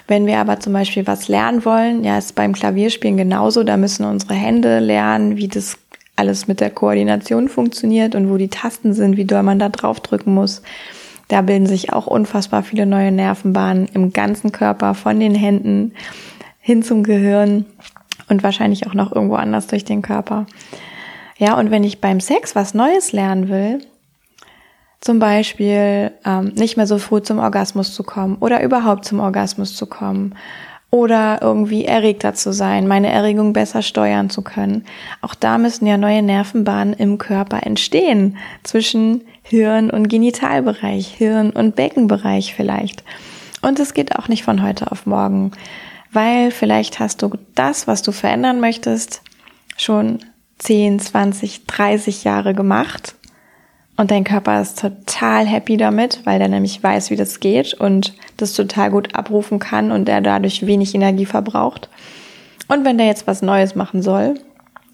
Wenn 0.09 0.27
wir 0.27 0.39
aber 0.39 0.59
zum 0.59 0.73
Beispiel 0.73 1.07
was 1.07 1.29
lernen 1.29 1.65
wollen, 1.65 2.03
ja, 2.03 2.19
ist 2.19 2.35
beim 2.35 2.53
Klavierspielen 2.53 3.17
genauso, 3.17 3.63
da 3.63 3.77
müssen 3.77 4.05
unsere 4.05 4.35
Hände 4.35 4.81
lernen, 4.81 5.37
wie 5.37 5.47
das 5.47 5.77
alles 6.17 6.49
mit 6.49 6.61
der 6.61 6.71
Koordination 6.71 7.49
funktioniert 7.49 8.15
und 8.15 8.31
wo 8.31 8.37
die 8.37 8.49
Tasten 8.49 8.93
sind, 8.93 9.17
wie 9.17 9.25
doll 9.25 9.43
man 9.43 9.59
da 9.59 9.69
drauf 9.69 10.01
drücken 10.01 10.35
muss. 10.35 10.63
Da 11.29 11.43
bilden 11.43 11.67
sich 11.67 11.93
auch 11.93 12.07
unfassbar 12.07 12.63
viele 12.63 12.87
neue 12.87 13.13
Nervenbahnen 13.13 13.89
im 13.95 14.13
ganzen 14.13 14.53
Körper, 14.53 14.95
von 14.95 15.21
den 15.21 15.35
Händen 15.35 15.93
hin 16.61 16.83
zum 16.83 17.05
Gehirn 17.05 17.67
und 18.29 18.43
wahrscheinlich 18.43 18.87
auch 18.87 18.95
noch 18.95 19.13
irgendwo 19.15 19.37
anders 19.37 19.67
durch 19.69 19.85
den 19.85 20.03
Körper. 20.03 20.47
Ja, 21.41 21.59
und 21.59 21.71
wenn 21.71 21.85
ich 21.85 22.03
beim 22.03 22.21
Sex 22.21 22.55
was 22.55 22.75
Neues 22.75 23.13
lernen 23.13 23.49
will, 23.49 23.81
zum 25.01 25.19
Beispiel 25.19 26.13
ähm, 26.27 26.53
nicht 26.55 26.77
mehr 26.77 26.87
so 26.87 26.99
früh 26.99 27.23
zum 27.23 27.39
Orgasmus 27.39 27.95
zu 27.95 28.03
kommen 28.03 28.37
oder 28.41 28.63
überhaupt 28.63 29.07
zum 29.07 29.21
Orgasmus 29.21 29.75
zu 29.75 29.87
kommen 29.87 30.35
oder 30.91 31.39
irgendwie 31.41 31.87
erregter 31.87 32.35
zu 32.35 32.53
sein, 32.53 32.87
meine 32.87 33.09
Erregung 33.09 33.55
besser 33.55 33.81
steuern 33.81 34.29
zu 34.29 34.43
können. 34.43 34.85
Auch 35.23 35.35
da 35.35 35.57
müssen 35.57 35.87
ja 35.87 35.97
neue 35.97 36.21
Nervenbahnen 36.21 36.93
im 36.93 37.17
Körper 37.17 37.65
entstehen 37.65 38.37
zwischen 38.63 39.23
Hirn 39.41 39.89
und 39.89 40.11
Genitalbereich, 40.11 41.09
Hirn 41.09 41.53
und 41.53 41.75
Beckenbereich 41.75 42.55
vielleicht. 42.55 43.03
Und 43.63 43.81
es 43.81 43.95
geht 43.95 44.15
auch 44.15 44.29
nicht 44.29 44.45
von 44.45 44.63
heute 44.63 44.93
auf 44.93 45.07
morgen, 45.07 45.53
weil 46.13 46.51
vielleicht 46.51 47.01
hast 47.01 47.23
du 47.23 47.31
das, 47.55 47.87
was 47.87 48.03
du 48.03 48.13
verändern 48.13 48.61
möchtest, 48.61 49.23
schon 49.79 50.19
10, 50.61 51.01
20, 51.01 51.67
30 51.67 52.25
Jahre 52.25 52.55
gemacht 52.55 53.17
und 54.01 54.11
dein 54.11 54.25
Körper 54.25 54.63
ist 54.63 54.79
total 54.79 55.47
happy 55.47 55.77
damit, 55.77 56.21
weil 56.25 56.39
der 56.39 56.49
nämlich 56.49 56.83
weiß, 56.83 57.11
wie 57.11 57.17
das 57.17 57.39
geht 57.39 57.75
und 57.75 58.15
das 58.39 58.55
total 58.55 58.91
gut 58.91 59.15
abrufen 59.15 59.59
kann 59.59 59.93
und 59.93 60.09
der 60.09 60.23
dadurch 60.23 60.65
wenig 60.65 60.95
Energie 60.95 61.27
verbraucht. 61.27 61.91
Und 62.67 62.87
wenn 62.87 62.97
der 62.97 63.09
jetzt 63.09 63.27
was 63.27 63.43
Neues 63.43 63.75
machen 63.75 64.01
soll, 64.01 64.41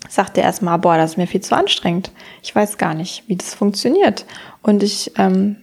sagt 0.09 0.37
er 0.39 0.43
erstmal, 0.43 0.81
boah, 0.81 0.97
das 0.97 1.13
ist 1.13 1.17
mir 1.19 1.29
viel 1.29 1.41
zu 1.41 1.57
anstrengend. 1.57 2.11
Ich 2.43 2.53
weiß 2.53 2.79
gar 2.79 2.95
nicht, 2.95 3.23
wie 3.29 3.37
das 3.37 3.55
funktioniert. 3.55 4.27
Und 4.61 4.83
ich 4.83 5.13
ähm, 5.19 5.55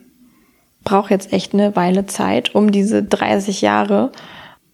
brauche 0.86 1.14
jetzt 1.14 1.34
echt 1.34 1.54
eine 1.54 1.76
Weile 1.76 2.06
Zeit, 2.06 2.56
um 2.56 2.72
diese 2.72 3.04
30 3.04 3.60
Jahre 3.62 4.14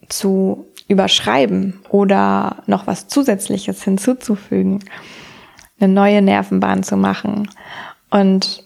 zu 0.10 0.68
überschreiben 0.90 1.80
oder 1.90 2.58
noch 2.68 2.88
was 2.88 3.08
Zusätzliches 3.08 3.84
hinzuzufügen 3.84 4.84
eine 5.80 5.94
neue 5.94 6.22
Nervenbahn 6.22 6.84
zu 6.84 6.98
machen. 6.98 7.50
Und 8.10 8.64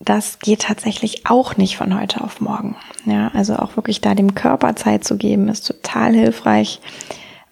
das 0.00 0.38
geht 0.38 0.62
tatsächlich 0.62 1.26
auch 1.26 1.56
nicht 1.56 1.76
von 1.76 1.98
heute 1.98 2.22
auf 2.22 2.40
morgen. 2.40 2.76
Ja, 3.06 3.30
also 3.34 3.56
auch 3.56 3.76
wirklich 3.76 4.00
da 4.00 4.14
dem 4.14 4.34
Körper 4.34 4.76
Zeit 4.76 5.04
zu 5.04 5.16
geben, 5.16 5.48
ist 5.48 5.66
total 5.66 6.14
hilfreich, 6.14 6.80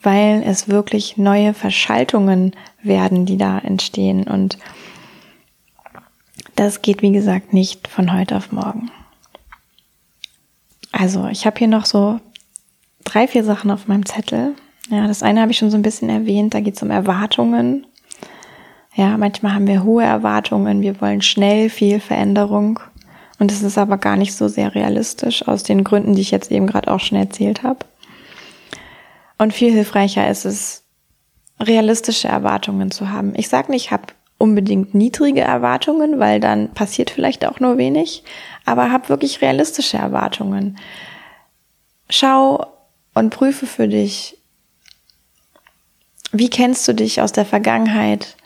weil 0.02 0.42
es 0.44 0.68
wirklich 0.68 1.16
neue 1.16 1.54
Verschaltungen 1.54 2.52
werden, 2.82 3.26
die 3.26 3.38
da 3.38 3.58
entstehen. 3.58 4.24
Und 4.24 4.58
das 6.56 6.82
geht, 6.82 7.02
wie 7.02 7.12
gesagt, 7.12 7.52
nicht 7.52 7.88
von 7.88 8.12
heute 8.12 8.36
auf 8.36 8.52
morgen. 8.52 8.90
Also, 10.90 11.26
ich 11.28 11.46
habe 11.46 11.58
hier 11.58 11.68
noch 11.68 11.86
so 11.86 12.20
drei, 13.04 13.26
vier 13.26 13.44
Sachen 13.44 13.70
auf 13.70 13.88
meinem 13.88 14.06
Zettel. 14.06 14.54
Ja, 14.90 15.06
das 15.06 15.22
eine 15.22 15.40
habe 15.40 15.52
ich 15.52 15.58
schon 15.58 15.70
so 15.70 15.76
ein 15.76 15.82
bisschen 15.82 16.08
erwähnt, 16.08 16.54
da 16.54 16.60
geht 16.60 16.76
es 16.76 16.82
um 16.82 16.90
Erwartungen. 16.90 17.86
Ja, 18.94 19.16
manchmal 19.16 19.54
haben 19.54 19.66
wir 19.66 19.84
hohe 19.84 20.04
Erwartungen, 20.04 20.82
wir 20.82 21.00
wollen 21.00 21.22
schnell 21.22 21.70
viel 21.70 21.98
Veränderung 21.98 22.78
und 23.38 23.50
es 23.50 23.62
ist 23.62 23.78
aber 23.78 23.96
gar 23.96 24.16
nicht 24.16 24.34
so 24.34 24.48
sehr 24.48 24.74
realistisch 24.74 25.46
aus 25.48 25.62
den 25.62 25.82
Gründen, 25.82 26.14
die 26.14 26.20
ich 26.20 26.30
jetzt 26.30 26.52
eben 26.52 26.66
gerade 26.66 26.90
auch 26.90 27.00
schon 27.00 27.18
erzählt 27.18 27.62
habe. 27.62 27.86
Und 29.38 29.54
viel 29.54 29.72
hilfreicher 29.72 30.28
ist 30.28 30.44
es, 30.44 30.82
realistische 31.58 32.28
Erwartungen 32.28 32.90
zu 32.90 33.10
haben. 33.10 33.34
Ich 33.36 33.48
sage 33.48 33.70
nicht, 33.70 33.86
ich 33.86 33.90
habe 33.92 34.04
unbedingt 34.38 34.94
niedrige 34.94 35.42
Erwartungen, 35.42 36.18
weil 36.18 36.40
dann 36.40 36.70
passiert 36.70 37.10
vielleicht 37.10 37.46
auch 37.46 37.60
nur 37.60 37.78
wenig, 37.78 38.24
aber 38.64 38.90
hab 38.90 39.08
wirklich 39.08 39.40
realistische 39.40 39.98
Erwartungen. 39.98 40.78
Schau 42.10 42.66
und 43.14 43.30
prüfe 43.30 43.66
für 43.66 43.88
dich, 43.88 44.38
wie 46.32 46.48
kennst 46.48 46.88
du 46.88 46.94
dich 46.94 47.20
aus 47.20 47.32
der 47.32 47.44
Vergangenheit? 47.44 48.36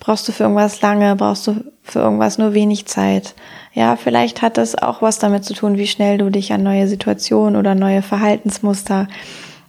Brauchst 0.00 0.28
du 0.28 0.32
für 0.32 0.44
irgendwas 0.44 0.80
lange? 0.80 1.14
Brauchst 1.16 1.46
du 1.46 1.64
für 1.82 2.00
irgendwas 2.00 2.38
nur 2.38 2.54
wenig 2.54 2.86
Zeit? 2.86 3.34
Ja, 3.74 3.96
vielleicht 3.96 4.42
hat 4.42 4.56
das 4.56 4.74
auch 4.74 5.02
was 5.02 5.18
damit 5.18 5.44
zu 5.44 5.54
tun, 5.54 5.76
wie 5.76 5.86
schnell 5.86 6.18
du 6.18 6.30
dich 6.30 6.52
an 6.52 6.62
neue 6.62 6.88
Situationen 6.88 7.56
oder 7.56 7.74
neue 7.74 8.02
Verhaltensmuster, 8.02 9.08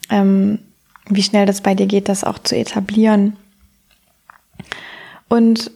ähm, 0.09 0.59
wie 1.07 1.23
schnell 1.23 1.45
das 1.45 1.61
bei 1.61 1.75
dir 1.75 1.87
geht, 1.87 2.09
das 2.09 2.23
auch 2.23 2.39
zu 2.39 2.55
etablieren. 2.55 3.35
Und 5.27 5.71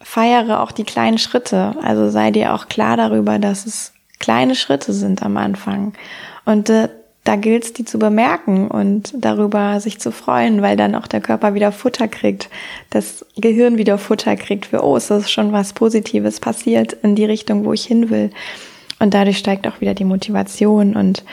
feiere 0.00 0.60
auch 0.60 0.72
die 0.72 0.84
kleinen 0.84 1.18
Schritte. 1.18 1.74
Also 1.82 2.08
sei 2.08 2.30
dir 2.30 2.54
auch 2.54 2.68
klar 2.68 2.96
darüber, 2.96 3.38
dass 3.38 3.66
es 3.66 3.92
kleine 4.18 4.54
Schritte 4.54 4.92
sind 4.92 5.22
am 5.22 5.36
Anfang. 5.36 5.94
Und 6.44 6.70
äh, 6.70 6.88
da 7.26 7.34
gilt 7.34 7.64
es, 7.64 7.72
die 7.72 7.84
zu 7.84 7.98
bemerken 7.98 8.68
und 8.68 9.12
darüber 9.18 9.80
sich 9.80 9.98
zu 9.98 10.12
freuen, 10.12 10.62
weil 10.62 10.76
dann 10.76 10.94
auch 10.94 11.08
der 11.08 11.20
Körper 11.20 11.54
wieder 11.54 11.72
Futter 11.72 12.06
kriegt, 12.06 12.48
das 12.90 13.26
Gehirn 13.36 13.78
wieder 13.78 13.98
Futter 13.98 14.36
kriegt 14.36 14.66
für, 14.66 14.84
oh, 14.84 14.96
es 14.96 15.10
ist 15.10 15.30
schon 15.30 15.52
was 15.52 15.72
Positives 15.72 16.38
passiert 16.38 16.92
in 17.02 17.16
die 17.16 17.24
Richtung, 17.24 17.64
wo 17.64 17.72
ich 17.72 17.84
hin 17.84 18.10
will. 18.10 18.30
Und 19.00 19.12
dadurch 19.12 19.38
steigt 19.38 19.66
auch 19.66 19.80
wieder 19.80 19.92
die 19.92 20.04
Motivation 20.04 20.94
und 20.94 21.24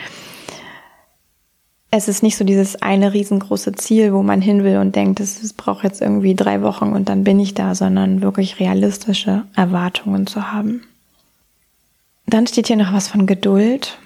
es 1.91 2.07
ist 2.07 2.23
nicht 2.23 2.37
so 2.37 2.43
dieses 2.43 2.81
eine 2.81 3.13
riesengroße 3.13 3.73
Ziel, 3.73 4.13
wo 4.13 4.23
man 4.23 4.41
hin 4.41 4.63
will 4.63 4.77
und 4.77 4.95
denkt, 4.95 5.19
es 5.19 5.53
braucht 5.53 5.83
jetzt 5.83 6.01
irgendwie 6.01 6.33
drei 6.33 6.63
Wochen 6.63 6.91
und 6.91 7.07
dann 7.07 7.23
bin 7.23 7.39
ich 7.39 7.53
da, 7.53 7.75
sondern 7.75 8.23
wirklich 8.23 8.59
realistische 8.59 9.43
Erwartungen 9.55 10.25
zu 10.25 10.51
haben. 10.51 10.81
Dann 12.25 12.47
steht 12.47 12.65
hier 12.65 12.77
noch 12.77 12.93
was 12.93 13.09
von 13.09 13.27
Geduld. 13.27 13.99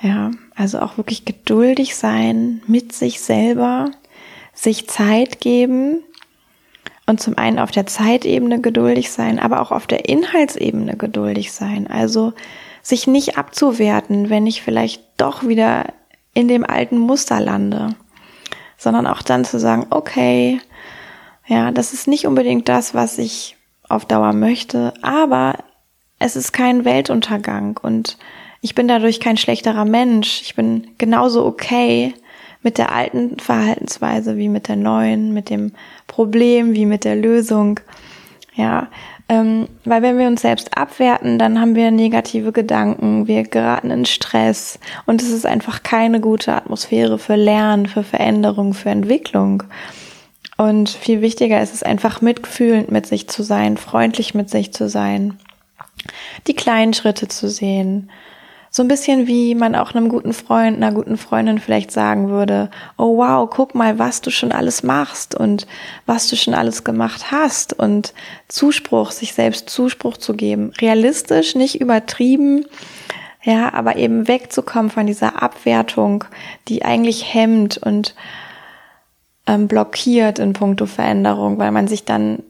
Ja, 0.00 0.30
also 0.54 0.80
auch 0.80 0.98
wirklich 0.98 1.24
geduldig 1.24 1.96
sein 1.96 2.62
mit 2.66 2.92
sich 2.92 3.20
selber, 3.20 3.90
sich 4.52 4.88
Zeit 4.88 5.40
geben 5.40 6.02
und 7.06 7.20
zum 7.20 7.38
einen 7.38 7.58
auf 7.58 7.70
der 7.70 7.86
Zeitebene 7.86 8.60
geduldig 8.60 9.10
sein, 9.10 9.38
aber 9.38 9.62
auch 9.62 9.72
auf 9.72 9.86
der 9.86 10.08
Inhaltsebene 10.08 10.96
geduldig 10.96 11.52
sein. 11.52 11.86
Also 11.86 12.34
sich 12.82 13.06
nicht 13.06 13.38
abzuwerten, 13.38 14.28
wenn 14.28 14.46
ich 14.46 14.62
vielleicht 14.62 15.02
doch 15.16 15.46
wieder 15.46 15.86
in 16.34 16.48
dem 16.48 16.64
alten 16.64 16.98
Muster 16.98 17.40
lande, 17.40 17.94
sondern 18.76 19.06
auch 19.06 19.22
dann 19.22 19.44
zu 19.44 19.58
sagen, 19.58 19.86
okay, 19.90 20.60
ja, 21.46 21.70
das 21.70 21.92
ist 21.92 22.08
nicht 22.08 22.26
unbedingt 22.26 22.68
das, 22.68 22.94
was 22.94 23.18
ich 23.18 23.56
auf 23.88 24.04
Dauer 24.04 24.32
möchte, 24.32 24.92
aber 25.02 25.54
es 26.18 26.36
ist 26.36 26.52
kein 26.52 26.84
Weltuntergang 26.84 27.78
und 27.80 28.18
ich 28.66 28.74
bin 28.74 28.88
dadurch 28.88 29.20
kein 29.20 29.36
schlechterer 29.36 29.84
Mensch. 29.84 30.42
Ich 30.42 30.56
bin 30.56 30.88
genauso 30.98 31.46
okay 31.46 32.12
mit 32.62 32.78
der 32.78 32.90
alten 32.90 33.38
Verhaltensweise 33.38 34.36
wie 34.36 34.48
mit 34.48 34.66
der 34.66 34.74
neuen, 34.74 35.32
mit 35.32 35.50
dem 35.50 35.70
Problem 36.08 36.74
wie 36.74 36.84
mit 36.84 37.04
der 37.04 37.14
Lösung. 37.14 37.78
Ja, 38.56 38.88
ähm, 39.28 39.68
weil 39.84 40.02
wenn 40.02 40.18
wir 40.18 40.26
uns 40.26 40.42
selbst 40.42 40.76
abwerten, 40.76 41.38
dann 41.38 41.60
haben 41.60 41.76
wir 41.76 41.92
negative 41.92 42.50
Gedanken, 42.50 43.28
wir 43.28 43.44
geraten 43.44 43.92
in 43.92 44.04
Stress 44.04 44.80
und 45.04 45.22
es 45.22 45.30
ist 45.30 45.46
einfach 45.46 45.84
keine 45.84 46.18
gute 46.20 46.52
Atmosphäre 46.52 47.20
für 47.20 47.36
Lernen, 47.36 47.86
für 47.86 48.02
Veränderung, 48.02 48.74
für 48.74 48.90
Entwicklung. 48.90 49.62
Und 50.56 50.88
viel 50.88 51.20
wichtiger 51.20 51.62
ist 51.62 51.72
es 51.72 51.84
einfach 51.84 52.20
mitfühlend 52.20 52.90
mit 52.90 53.06
sich 53.06 53.28
zu 53.28 53.44
sein, 53.44 53.76
freundlich 53.76 54.34
mit 54.34 54.50
sich 54.50 54.72
zu 54.72 54.88
sein, 54.88 55.38
die 56.48 56.54
kleinen 56.54 56.94
Schritte 56.94 57.28
zu 57.28 57.48
sehen, 57.48 58.10
so 58.76 58.82
ein 58.82 58.88
bisschen 58.88 59.26
wie 59.26 59.54
man 59.54 59.74
auch 59.74 59.94
einem 59.94 60.10
guten 60.10 60.34
Freund, 60.34 60.76
einer 60.76 60.92
guten 60.92 61.16
Freundin 61.16 61.58
vielleicht 61.58 61.90
sagen 61.90 62.28
würde, 62.28 62.70
oh 62.98 63.16
wow, 63.16 63.48
guck 63.48 63.74
mal, 63.74 63.98
was 63.98 64.20
du 64.20 64.30
schon 64.30 64.52
alles 64.52 64.82
machst 64.82 65.34
und 65.34 65.66
was 66.04 66.28
du 66.28 66.36
schon 66.36 66.52
alles 66.52 66.84
gemacht 66.84 67.32
hast 67.32 67.72
und 67.72 68.12
Zuspruch, 68.48 69.12
sich 69.12 69.32
selbst 69.32 69.70
Zuspruch 69.70 70.18
zu 70.18 70.34
geben. 70.34 70.74
Realistisch, 70.78 71.54
nicht 71.54 71.80
übertrieben, 71.80 72.66
ja, 73.42 73.72
aber 73.72 73.96
eben 73.96 74.28
wegzukommen 74.28 74.90
von 74.90 75.06
dieser 75.06 75.42
Abwertung, 75.42 76.24
die 76.68 76.84
eigentlich 76.84 77.32
hemmt 77.32 77.78
und 77.78 78.14
ähm, 79.46 79.68
blockiert 79.68 80.38
in 80.38 80.52
puncto 80.52 80.84
Veränderung, 80.84 81.56
weil 81.56 81.72
man 81.72 81.88
sich 81.88 82.04
dann 82.04 82.42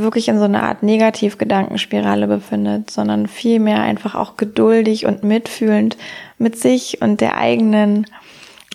wirklich 0.00 0.28
in 0.28 0.38
so 0.38 0.44
einer 0.44 0.62
Art 0.62 0.82
Negativgedankenspirale 0.82 2.26
befindet, 2.26 2.90
sondern 2.90 3.26
vielmehr 3.26 3.82
einfach 3.82 4.14
auch 4.14 4.36
geduldig 4.36 5.06
und 5.06 5.24
mitfühlend 5.24 5.96
mit 6.38 6.58
sich 6.58 7.02
und 7.02 7.20
der 7.20 7.36
eigenen 7.36 8.06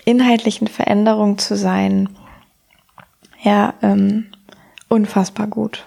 inhaltlichen 0.06 0.68
Veränderung 0.68 1.38
zu 1.38 1.56
sein, 1.56 2.10
ja, 3.42 3.74
ähm, 3.82 4.28
unfassbar 4.90 5.48
gut. 5.48 5.86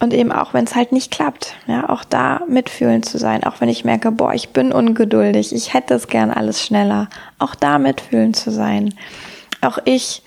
Und 0.00 0.12
eben 0.12 0.32
auch, 0.32 0.54
wenn 0.54 0.64
es 0.64 0.74
halt 0.74 0.92
nicht 0.92 1.10
klappt, 1.10 1.54
ja, 1.66 1.88
auch 1.88 2.04
da 2.04 2.42
mitfühlen 2.48 3.02
zu 3.02 3.16
sein, 3.16 3.44
auch 3.44 3.60
wenn 3.60 3.68
ich 3.68 3.84
merke, 3.84 4.10
boah, 4.10 4.34
ich 4.34 4.50
bin 4.50 4.72
ungeduldig, 4.72 5.54
ich 5.54 5.72
hätte 5.72 5.94
es 5.94 6.08
gern 6.08 6.30
alles 6.30 6.62
schneller, 6.62 7.08
auch 7.38 7.54
da 7.54 7.78
mitfühlen 7.78 8.34
zu 8.34 8.50
sein. 8.50 8.94
Auch 9.60 9.78
ich 9.84 10.22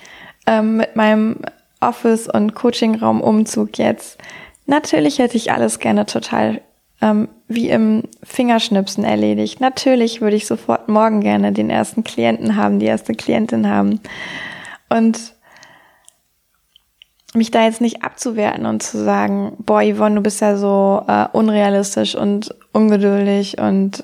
ähm, 0.48 0.78
mit 0.78 0.96
meinem 0.96 1.42
Office- 1.80 2.28
und 2.28 2.56
Coachingraum-Umzug 2.56 3.78
jetzt, 3.78 4.18
natürlich 4.66 5.20
hätte 5.20 5.38
ich 5.38 5.52
alles 5.52 5.80
gerne 5.80 6.06
total 6.06 6.62
ähm, 7.02 7.30
wie 7.48 7.70
im 7.70 8.04
Fingerschnipsen 8.24 9.04
erledigt. 9.04 9.62
Natürlich 9.62 10.22
würde 10.22 10.36
ich 10.36 10.48
sofort 10.48 10.90
morgen 10.90 11.22
gerne 11.22 11.52
den 11.52 11.70
ersten 11.70 12.04
Klienten 12.04 12.56
haben, 12.56 12.80
die 12.80 12.88
erste 12.88 13.13
Klientin 13.13 13.70
haben. 13.70 14.00
Und 14.90 15.36
mich 17.34 17.52
da 17.52 17.63
jetzt 17.63 17.82
nicht 17.82 18.04
abzuwerten 18.04 18.66
und 18.66 18.82
zu 18.82 19.04
sagen, 19.04 19.54
boah, 19.60 19.84
Yvonne, 19.84 20.16
du 20.16 20.22
bist 20.22 20.42
ja 20.42 20.58
so 20.58 21.04
äh, 21.08 21.28
unrealistisch 21.34 22.16
und 22.16 22.56
ungeduldig 22.74 23.60
und 23.60 24.04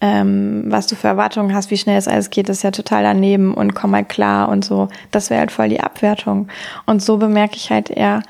ähm, 0.00 0.64
was 0.66 0.86
du 0.86 0.94
für 0.94 1.08
Erwartungen 1.08 1.54
hast, 1.54 1.70
wie 1.70 1.78
schnell 1.78 1.98
es 1.98 2.08
alles 2.08 2.30
geht, 2.30 2.48
ist 2.48 2.62
ja 2.62 2.70
total 2.70 3.02
daneben 3.02 3.54
und 3.54 3.74
komm 3.74 3.90
mal 3.90 4.04
klar 4.04 4.48
und 4.48 4.64
so. 4.64 4.88
Das 5.10 5.30
wäre 5.30 5.40
halt 5.40 5.50
voll 5.50 5.68
die 5.68 5.80
Abwertung. 5.80 6.48
Und 6.86 7.02
so 7.02 7.16
bemerke 7.16 7.56
ich 7.56 7.70
halt 7.70 7.90
eher, 7.90 8.22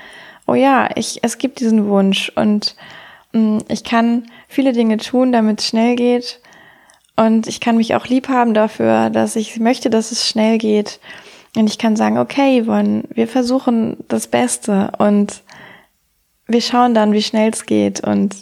oh 0.46 0.54
ja, 0.54 0.88
ich, 0.94 1.20
es 1.22 1.38
gibt 1.38 1.60
diesen 1.60 1.86
Wunsch 1.88 2.32
und 2.34 2.74
mh, 3.32 3.40
mm, 3.40 3.58
ich 3.68 3.84
kann 3.84 4.24
viele 4.48 4.72
Dinge 4.72 4.96
tun, 4.96 5.30
damit 5.32 5.60
es 5.60 5.68
schnell 5.68 5.94
geht. 5.96 6.40
Und 7.16 7.48
ich 7.48 7.60
kann 7.60 7.76
mich 7.76 7.94
auch 7.94 8.06
lieb 8.06 8.28
haben 8.28 8.54
dafür, 8.54 9.10
dass 9.10 9.36
ich 9.36 9.58
möchte, 9.58 9.90
dass 9.90 10.12
es 10.12 10.26
schnell 10.26 10.56
geht. 10.56 11.00
Und 11.56 11.68
ich 11.68 11.78
kann 11.78 11.96
sagen, 11.96 12.16
okay, 12.16 12.62
Yvonne, 12.62 13.04
wir 13.10 13.26
versuchen 13.26 13.96
das 14.08 14.28
Beste 14.28 14.92
und 14.98 15.42
wir 16.46 16.60
schauen 16.60 16.94
dann, 16.94 17.12
wie 17.12 17.22
schnell 17.22 17.50
es 17.50 17.66
geht. 17.66 18.00
Und 18.00 18.36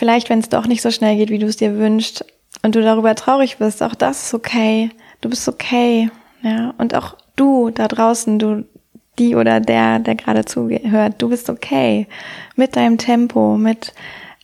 vielleicht, 0.00 0.30
wenn 0.30 0.38
es 0.38 0.48
doch 0.48 0.66
nicht 0.66 0.80
so 0.80 0.90
schnell 0.90 1.14
geht, 1.16 1.28
wie 1.28 1.38
du 1.38 1.46
es 1.46 1.58
dir 1.58 1.76
wünschst 1.76 2.24
und 2.62 2.74
du 2.74 2.80
darüber 2.80 3.14
traurig 3.14 3.58
bist, 3.58 3.82
auch 3.82 3.94
das 3.94 4.24
ist 4.24 4.34
okay. 4.34 4.88
Du 5.20 5.28
bist 5.28 5.46
okay. 5.46 6.10
Ja, 6.42 6.72
und 6.78 6.94
auch 6.94 7.16
du 7.36 7.68
da 7.68 7.86
draußen, 7.86 8.38
du 8.38 8.64
die 9.18 9.36
oder 9.36 9.60
der, 9.60 9.98
der 9.98 10.14
gerade 10.14 10.46
zuhört, 10.46 11.16
du 11.18 11.28
bist 11.28 11.50
okay 11.50 12.06
mit 12.56 12.76
deinem 12.76 12.96
Tempo, 12.96 13.58
mit 13.58 13.92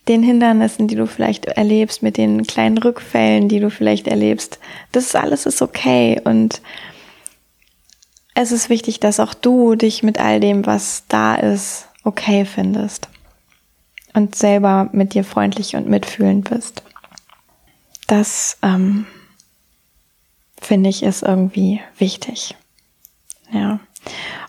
den 0.07 0.21
Hindernissen, 0.21 0.87
die 0.87 0.95
du 0.95 1.07
vielleicht 1.07 1.45
erlebst, 1.47 2.03
mit 2.03 2.17
den 2.17 2.45
kleinen 2.45 2.77
Rückfällen, 2.77 3.49
die 3.49 3.59
du 3.59 3.71
vielleicht 3.71 4.07
erlebst. 4.07 4.59
Das 4.91 5.15
alles 5.15 5.47
ist 5.47 5.63
okay 5.63 6.21
und 6.23 6.61
es 8.35 8.51
ist 8.51 8.69
wichtig, 8.69 8.99
dass 8.99 9.19
auch 9.19 9.33
du 9.33 9.73
dich 9.73 10.03
mit 10.03 10.19
all 10.19 10.39
dem, 10.39 10.67
was 10.67 11.05
da 11.07 11.33
ist, 11.33 11.87
okay 12.03 12.45
findest 12.45 13.09
und 14.17 14.33
selber 14.33 14.89
mit 14.93 15.13
dir 15.13 15.23
freundlich 15.23 15.75
und 15.75 15.87
mitfühlend 15.87 16.49
bist. 16.49 16.81
Das 18.07 18.57
ähm, 18.63 19.05
finde 20.59 20.89
ich 20.89 21.03
ist 21.03 21.21
irgendwie 21.21 21.81
wichtig. 21.99 22.55
Ja. 23.51 23.79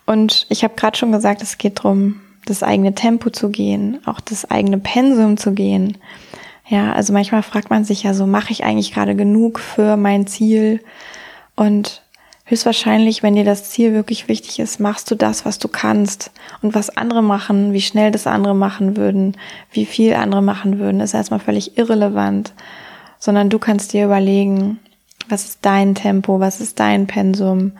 Und 0.06 0.46
ich 0.48 0.64
habe 0.64 0.74
gerade 0.74 0.96
schon 0.96 1.12
gesagt, 1.12 1.42
es 1.42 1.58
geht 1.58 1.80
darum, 1.80 2.20
das 2.46 2.62
eigene 2.62 2.94
Tempo 2.94 3.28
zu 3.28 3.50
gehen, 3.50 3.98
auch 4.06 4.20
das 4.20 4.50
eigene 4.50 4.78
Pensum 4.78 5.36
zu 5.36 5.52
gehen. 5.52 5.98
Ja, 6.66 6.94
also 6.94 7.12
manchmal 7.12 7.42
fragt 7.42 7.68
man 7.68 7.84
sich 7.84 8.04
ja 8.04 8.14
so, 8.14 8.26
mache 8.26 8.52
ich 8.52 8.64
eigentlich 8.64 8.94
gerade 8.94 9.14
genug 9.16 9.58
für 9.58 9.98
mein 9.98 10.26
Ziel? 10.26 10.82
Und 11.56 12.02
höchstwahrscheinlich, 12.48 13.22
wenn 13.22 13.34
dir 13.34 13.44
das 13.44 13.70
Ziel 13.70 13.92
wirklich 13.92 14.26
wichtig 14.26 14.58
ist, 14.58 14.80
machst 14.80 15.10
du 15.10 15.14
das, 15.14 15.44
was 15.44 15.58
du 15.58 15.68
kannst. 15.68 16.30
Und 16.62 16.74
was 16.74 16.96
andere 16.96 17.22
machen, 17.22 17.72
wie 17.72 17.80
schnell 17.80 18.10
das 18.10 18.26
andere 18.26 18.54
machen 18.54 18.96
würden, 18.96 19.36
wie 19.70 19.86
viel 19.86 20.14
andere 20.14 20.42
machen 20.42 20.78
würden, 20.78 21.00
ist 21.00 21.14
erstmal 21.14 21.40
völlig 21.40 21.76
irrelevant. 21.76 22.52
Sondern 23.18 23.50
du 23.50 23.58
kannst 23.58 23.92
dir 23.92 24.06
überlegen, 24.06 24.78
was 25.28 25.44
ist 25.44 25.58
dein 25.62 25.94
Tempo, 25.94 26.40
was 26.40 26.60
ist 26.60 26.80
dein 26.80 27.06
Pensum, 27.06 27.72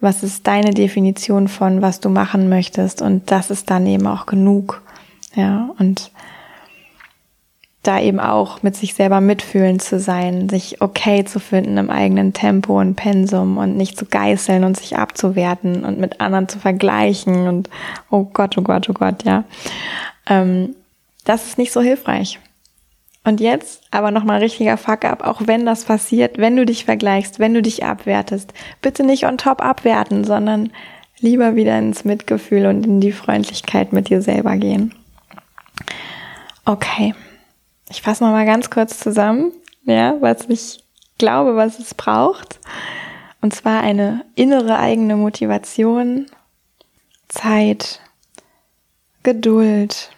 was 0.00 0.22
ist 0.22 0.46
deine 0.46 0.72
Definition 0.72 1.46
von, 1.46 1.80
was 1.80 2.00
du 2.00 2.08
machen 2.08 2.48
möchtest 2.48 3.02
und 3.02 3.30
das 3.30 3.50
ist 3.50 3.70
dann 3.70 3.86
eben 3.86 4.06
auch 4.06 4.26
genug. 4.26 4.82
Ja, 5.34 5.70
und 5.78 6.10
da 7.86 8.00
eben 8.00 8.20
auch 8.20 8.62
mit 8.62 8.76
sich 8.76 8.94
selber 8.94 9.20
mitfühlen 9.20 9.78
zu 9.78 9.98
sein, 9.98 10.48
sich 10.48 10.80
okay 10.80 11.24
zu 11.24 11.38
finden 11.38 11.76
im 11.76 11.90
eigenen 11.90 12.32
Tempo 12.32 12.80
und 12.80 12.94
Pensum 12.96 13.58
und 13.58 13.76
nicht 13.76 13.98
zu 13.98 14.06
geißeln 14.06 14.64
und 14.64 14.76
sich 14.76 14.96
abzuwerten 14.96 15.84
und 15.84 15.98
mit 15.98 16.20
anderen 16.20 16.48
zu 16.48 16.58
vergleichen 16.58 17.48
und 17.48 17.70
oh 18.10 18.24
Gott, 18.24 18.56
oh 18.58 18.62
Gott, 18.62 18.88
oh 18.88 18.92
Gott, 18.92 19.24
ja. 19.24 19.44
Ähm, 20.28 20.74
das 21.24 21.46
ist 21.46 21.58
nicht 21.58 21.72
so 21.72 21.80
hilfreich. 21.80 22.38
Und 23.24 23.40
jetzt 23.40 23.82
aber 23.90 24.12
nochmal 24.12 24.38
richtiger 24.38 24.76
Fuck-up, 24.76 25.24
auch 25.26 25.42
wenn 25.46 25.66
das 25.66 25.84
passiert, 25.84 26.38
wenn 26.38 26.56
du 26.56 26.64
dich 26.64 26.84
vergleichst, 26.84 27.40
wenn 27.40 27.54
du 27.54 27.62
dich 27.62 27.84
abwertest. 27.84 28.54
Bitte 28.82 29.02
nicht 29.02 29.26
on 29.26 29.36
top 29.36 29.60
abwerten, 29.60 30.22
sondern 30.22 30.70
lieber 31.18 31.56
wieder 31.56 31.76
ins 31.78 32.04
Mitgefühl 32.04 32.66
und 32.66 32.86
in 32.86 33.00
die 33.00 33.12
Freundlichkeit 33.12 33.92
mit 33.92 34.10
dir 34.10 34.22
selber 34.22 34.56
gehen. 34.56 34.94
Okay. 36.64 37.14
Ich 37.88 38.02
fasse 38.02 38.24
nochmal 38.24 38.46
ganz 38.46 38.70
kurz 38.70 38.98
zusammen, 38.98 39.52
ja, 39.84 40.16
was 40.20 40.48
ich 40.48 40.82
glaube, 41.18 41.56
was 41.56 41.78
es 41.78 41.94
braucht. 41.94 42.58
Und 43.40 43.54
zwar 43.54 43.80
eine 43.80 44.24
innere 44.34 44.78
eigene 44.78 45.16
Motivation, 45.16 46.26
Zeit, 47.28 48.00
Geduld, 49.22 50.10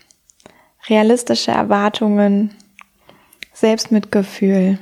realistische 0.89 1.51
Erwartungen, 1.51 2.55
Selbstmitgefühl. 3.53 4.79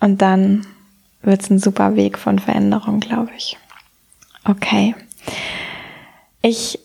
Und 0.00 0.20
dann 0.20 0.66
wird 1.22 1.42
es 1.42 1.50
ein 1.50 1.58
super 1.58 1.94
Weg 1.96 2.18
von 2.18 2.38
Veränderung, 2.38 3.00
glaube 3.00 3.30
ich. 3.36 3.56
Okay. 4.44 4.94
Ich 6.42 6.78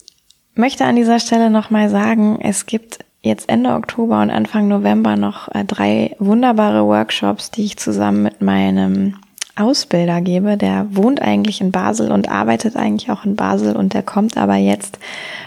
möchte 0.54 0.86
an 0.86 0.96
dieser 0.96 1.20
Stelle 1.20 1.50
nochmal 1.50 1.90
sagen, 1.90 2.40
es 2.42 2.66
gibt 2.66 3.00
jetzt 3.28 3.50
Ende 3.50 3.72
Oktober 3.72 4.22
und 4.22 4.32
Anfang 4.32 4.68
November 4.68 5.16
noch 5.16 5.54
äh, 5.54 5.64
drei 5.64 6.16
wunderbare 6.20 6.86
Workshops, 6.86 7.52
die 7.52 7.66
ich 7.66 7.78
zusammen 7.78 8.24
mit 8.24 8.42
meinem 8.42 9.16
Ausbilder 9.56 10.22
gebe. 10.22 10.58
Der 10.58 10.88
wohnt 10.92 11.22
eigentlich 11.22 11.62
in 11.62 11.72
Basel 11.72 12.12
und 12.12 12.30
arbeitet 12.30 12.76
eigentlich 12.76 13.12
auch 13.12 13.26
in 13.26 13.36
Basel 13.36 13.76
und 13.76 13.94
der 13.94 14.04
kommt 14.04 14.38
aber 14.38 14.56
jetzt 14.56 15.00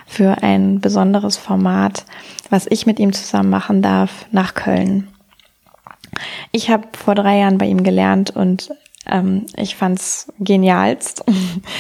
für 0.06 0.42
ein 0.42 0.80
besonderes 0.80 1.36
Format, 1.36 2.04
was 2.50 2.66
ich 2.68 2.86
mit 2.86 2.98
ihm 2.98 3.12
zusammen 3.12 3.50
machen 3.50 3.82
darf, 3.82 4.26
nach 4.32 4.54
Köln. 4.54 5.08
Ich 6.52 6.70
habe 6.70 6.88
vor 6.92 7.14
drei 7.14 7.38
Jahren 7.38 7.58
bei 7.58 7.66
ihm 7.66 7.84
gelernt 7.84 8.30
und 8.30 8.70
ähm, 9.06 9.46
ich 9.56 9.76
fand's 9.76 10.32
genialst 10.40 11.24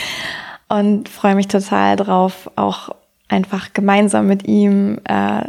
und 0.68 1.08
freue 1.08 1.34
mich 1.34 1.48
total 1.48 1.96
drauf, 1.96 2.50
auch 2.56 2.90
einfach 3.28 3.72
gemeinsam 3.72 4.26
mit 4.26 4.46
ihm 4.46 5.00
äh, 5.04 5.42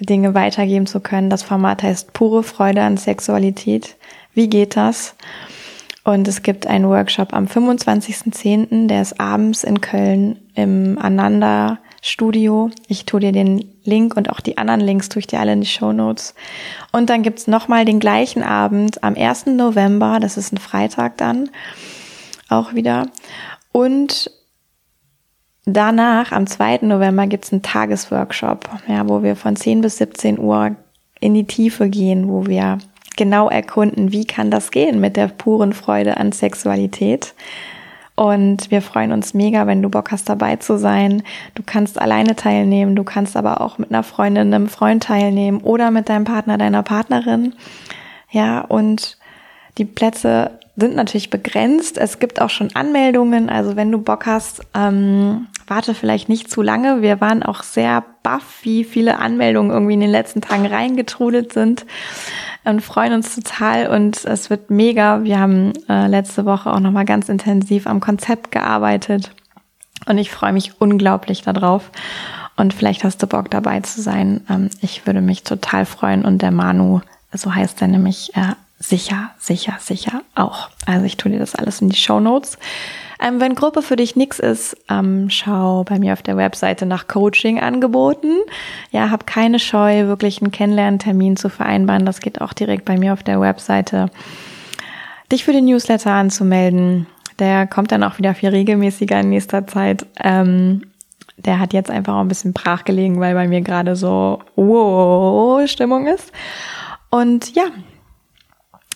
Dinge 0.00 0.34
weitergeben 0.34 0.86
zu 0.86 1.00
können. 1.00 1.30
Das 1.30 1.42
Format 1.42 1.82
heißt 1.82 2.12
pure 2.12 2.42
Freude 2.42 2.82
an 2.82 2.96
Sexualität. 2.96 3.96
Wie 4.34 4.48
geht 4.48 4.76
das? 4.76 5.14
Und 6.04 6.28
es 6.28 6.42
gibt 6.42 6.66
einen 6.66 6.88
Workshop 6.88 7.32
am 7.32 7.46
25.10., 7.46 8.86
der 8.86 9.02
ist 9.02 9.18
abends 9.18 9.64
in 9.64 9.80
Köln 9.80 10.38
im 10.54 10.98
Ananda 11.00 11.78
Studio. 12.00 12.70
Ich 12.86 13.04
tue 13.06 13.20
dir 13.20 13.32
den 13.32 13.64
Link 13.82 14.16
und 14.16 14.30
auch 14.30 14.40
die 14.40 14.58
anderen 14.58 14.80
Links 14.80 15.08
tue 15.08 15.20
ich 15.20 15.26
dir 15.26 15.40
alle 15.40 15.54
in 15.54 15.62
die 15.62 15.66
Show 15.66 15.92
Notes. 15.92 16.34
Und 16.92 17.10
dann 17.10 17.22
gibt's 17.22 17.48
nochmal 17.48 17.84
den 17.84 17.98
gleichen 17.98 18.44
Abend 18.44 19.02
am 19.02 19.16
1. 19.16 19.46
November, 19.46 20.18
das 20.20 20.36
ist 20.36 20.52
ein 20.52 20.58
Freitag 20.58 21.16
dann, 21.16 21.50
auch 22.48 22.74
wieder. 22.74 23.08
Und 23.72 24.30
danach, 25.66 26.32
am 26.32 26.46
2. 26.46 26.78
November, 26.82 27.26
gibt's 27.26 27.52
einen 27.52 27.62
Tagesworkshop, 27.62 28.68
ja, 28.88 29.08
wo 29.08 29.22
wir 29.22 29.36
von 29.36 29.56
10 29.56 29.82
bis 29.82 29.98
17 29.98 30.38
Uhr 30.38 30.76
in 31.20 31.34
die 31.34 31.46
Tiefe 31.46 31.88
gehen, 31.88 32.28
wo 32.28 32.46
wir 32.46 32.78
genau 33.16 33.48
erkunden, 33.48 34.12
wie 34.12 34.24
kann 34.24 34.50
das 34.50 34.70
gehen 34.70 35.00
mit 35.00 35.16
der 35.16 35.28
puren 35.28 35.72
Freude 35.72 36.16
an 36.16 36.32
Sexualität. 36.32 37.34
Und 38.14 38.70
wir 38.70 38.80
freuen 38.80 39.12
uns 39.12 39.34
mega, 39.34 39.66
wenn 39.66 39.82
du 39.82 39.90
Bock 39.90 40.10
hast, 40.10 40.28
dabei 40.28 40.56
zu 40.56 40.78
sein. 40.78 41.22
Du 41.54 41.62
kannst 41.64 42.00
alleine 42.00 42.34
teilnehmen, 42.34 42.96
du 42.96 43.04
kannst 43.04 43.36
aber 43.36 43.60
auch 43.60 43.76
mit 43.76 43.90
einer 43.90 44.02
Freundin, 44.02 44.54
einem 44.54 44.68
Freund 44.68 45.02
teilnehmen 45.02 45.60
oder 45.60 45.90
mit 45.90 46.08
deinem 46.08 46.24
Partner, 46.24 46.56
deiner 46.56 46.82
Partnerin. 46.82 47.54
Ja, 48.30 48.60
und 48.60 49.18
die 49.76 49.84
Plätze 49.84 50.58
sind 50.76 50.94
natürlich 50.94 51.30
begrenzt. 51.30 51.98
Es 51.98 52.18
gibt 52.18 52.40
auch 52.40 52.50
schon 52.50 52.74
Anmeldungen. 52.74 53.48
Also 53.48 53.76
wenn 53.76 53.90
du 53.90 53.98
Bock 53.98 54.26
hast, 54.26 54.62
ähm, 54.74 55.46
warte 55.66 55.94
vielleicht 55.94 56.28
nicht 56.28 56.50
zu 56.50 56.62
lange. 56.62 57.02
Wir 57.02 57.20
waren 57.20 57.42
auch 57.42 57.62
sehr 57.62 58.04
baff, 58.22 58.60
wie 58.62 58.84
viele 58.84 59.18
Anmeldungen 59.18 59.70
irgendwie 59.70 59.94
in 59.94 60.00
den 60.00 60.10
letzten 60.10 60.40
Tagen 60.40 60.66
reingetrudelt 60.66 61.52
sind 61.52 61.86
und 62.64 62.82
freuen 62.82 63.14
uns 63.14 63.34
total 63.34 63.88
und 63.88 64.24
es 64.24 64.50
wird 64.50 64.70
mega. 64.70 65.24
Wir 65.24 65.38
haben 65.38 65.72
äh, 65.88 66.06
letzte 66.08 66.44
Woche 66.44 66.72
auch 66.72 66.80
nochmal 66.80 67.04
ganz 67.04 67.28
intensiv 67.28 67.86
am 67.86 68.00
Konzept 68.00 68.52
gearbeitet 68.52 69.32
und 70.06 70.18
ich 70.18 70.30
freue 70.30 70.52
mich 70.52 70.80
unglaublich 70.80 71.42
darauf. 71.42 71.90
Und 72.56 72.72
vielleicht 72.72 73.04
hast 73.04 73.22
du 73.22 73.26
Bock 73.26 73.50
dabei 73.50 73.80
zu 73.80 74.00
sein. 74.00 74.40
Ähm, 74.50 74.70
ich 74.80 75.06
würde 75.06 75.20
mich 75.20 75.42
total 75.42 75.86
freuen 75.86 76.24
und 76.24 76.42
der 76.42 76.50
Manu, 76.50 77.00
so 77.32 77.54
heißt 77.54 77.82
er 77.82 77.88
nämlich, 77.88 78.34
äh, 78.34 78.52
sicher, 78.78 79.30
sicher, 79.38 79.76
sicher 79.80 80.22
auch. 80.34 80.68
Also 80.86 81.04
ich 81.06 81.16
tue 81.16 81.32
dir 81.32 81.38
das 81.38 81.54
alles 81.54 81.80
in 81.80 81.88
die 81.88 81.96
Show 81.96 82.20
Notes. 82.20 82.58
Ähm, 83.20 83.40
wenn 83.40 83.54
Gruppe 83.54 83.80
für 83.80 83.96
dich 83.96 84.14
nix 84.14 84.38
ist, 84.38 84.76
ähm, 84.90 85.30
schau 85.30 85.84
bei 85.84 85.98
mir 85.98 86.12
auf 86.12 86.22
der 86.22 86.36
Webseite 86.36 86.84
nach 86.84 87.08
Coaching-Angeboten. 87.08 88.32
Ja, 88.90 89.10
hab 89.10 89.26
keine 89.26 89.58
Scheu, 89.58 90.06
wirklich 90.06 90.42
einen 90.42 90.50
Kennenlerntermin 90.50 91.36
zu 91.36 91.48
vereinbaren. 91.48 92.04
Das 92.04 92.20
geht 92.20 92.40
auch 92.40 92.52
direkt 92.52 92.84
bei 92.84 92.98
mir 92.98 93.14
auf 93.14 93.22
der 93.22 93.40
Webseite. 93.40 94.10
Dich 95.32 95.44
für 95.44 95.52
den 95.52 95.64
Newsletter 95.64 96.12
anzumelden. 96.12 97.06
Der 97.38 97.66
kommt 97.66 97.92
dann 97.92 98.02
auch 98.02 98.18
wieder 98.18 98.34
viel 98.34 98.50
regelmäßiger 98.50 99.20
in 99.20 99.30
nächster 99.30 99.66
Zeit. 99.66 100.06
Ähm, 100.22 100.82
der 101.38 101.58
hat 101.58 101.72
jetzt 101.72 101.90
einfach 101.90 102.14
auch 102.14 102.20
ein 102.20 102.28
bisschen 102.28 102.52
brach 102.52 102.84
gelegen, 102.84 103.20
weil 103.20 103.34
bei 103.34 103.48
mir 103.48 103.60
gerade 103.60 103.96
so 103.96 104.40
wow 104.56 105.68
Stimmung 105.68 106.06
ist. 106.06 106.32
Und 107.10 107.54
ja, 107.54 107.64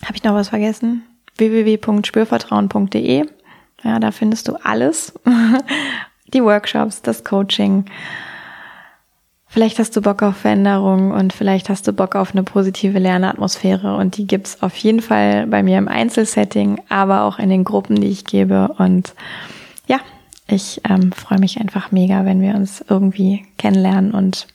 habe 0.03 0.15
ich 0.15 0.23
noch 0.23 0.33
was 0.33 0.49
vergessen? 0.49 1.03
www.spürvertrauen.de 1.37 3.25
ja, 3.83 3.99
da 3.99 4.11
findest 4.11 4.47
du 4.47 4.55
alles. 4.63 5.13
Die 6.33 6.43
Workshops, 6.43 7.01
das 7.01 7.23
Coaching. 7.23 7.85
Vielleicht 9.47 9.79
hast 9.79 9.97
du 9.97 10.01
Bock 10.01 10.23
auf 10.23 10.37
Veränderung 10.37 11.11
und 11.11 11.33
vielleicht 11.33 11.67
hast 11.67 11.85
du 11.85 11.91
Bock 11.91 12.15
auf 12.15 12.31
eine 12.31 12.43
positive 12.43 12.99
Lernatmosphäre 12.99 13.97
und 13.97 14.15
die 14.15 14.25
gibt's 14.25 14.63
auf 14.63 14.77
jeden 14.77 15.01
Fall 15.01 15.45
bei 15.47 15.61
mir 15.61 15.77
im 15.77 15.89
Einzelsetting, 15.89 16.81
aber 16.87 17.23
auch 17.23 17.37
in 17.37 17.49
den 17.49 17.65
Gruppen, 17.65 17.99
die 17.99 18.07
ich 18.07 18.23
gebe. 18.23 18.69
Und 18.77 19.13
ja, 19.87 19.99
ich 20.47 20.79
ähm, 20.89 21.11
freue 21.11 21.39
mich 21.39 21.59
einfach 21.59 21.91
mega, 21.91 22.23
wenn 22.23 22.39
wir 22.39 22.55
uns 22.55 22.81
irgendwie 22.87 23.45
kennenlernen 23.57 24.13
und 24.13 24.47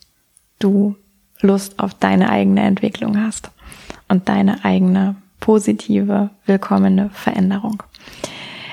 du 0.59 0.97
Lust 1.43 1.79
auf 1.79 1.93
deine 1.93 2.31
eigene 2.31 2.63
Entwicklung 2.63 3.23
hast 3.23 3.51
und 4.09 4.31
deine 4.31 4.65
eigene 4.65 5.17
positive, 5.47 6.31
willkommene 6.45 7.09
Veränderung. 7.11 7.81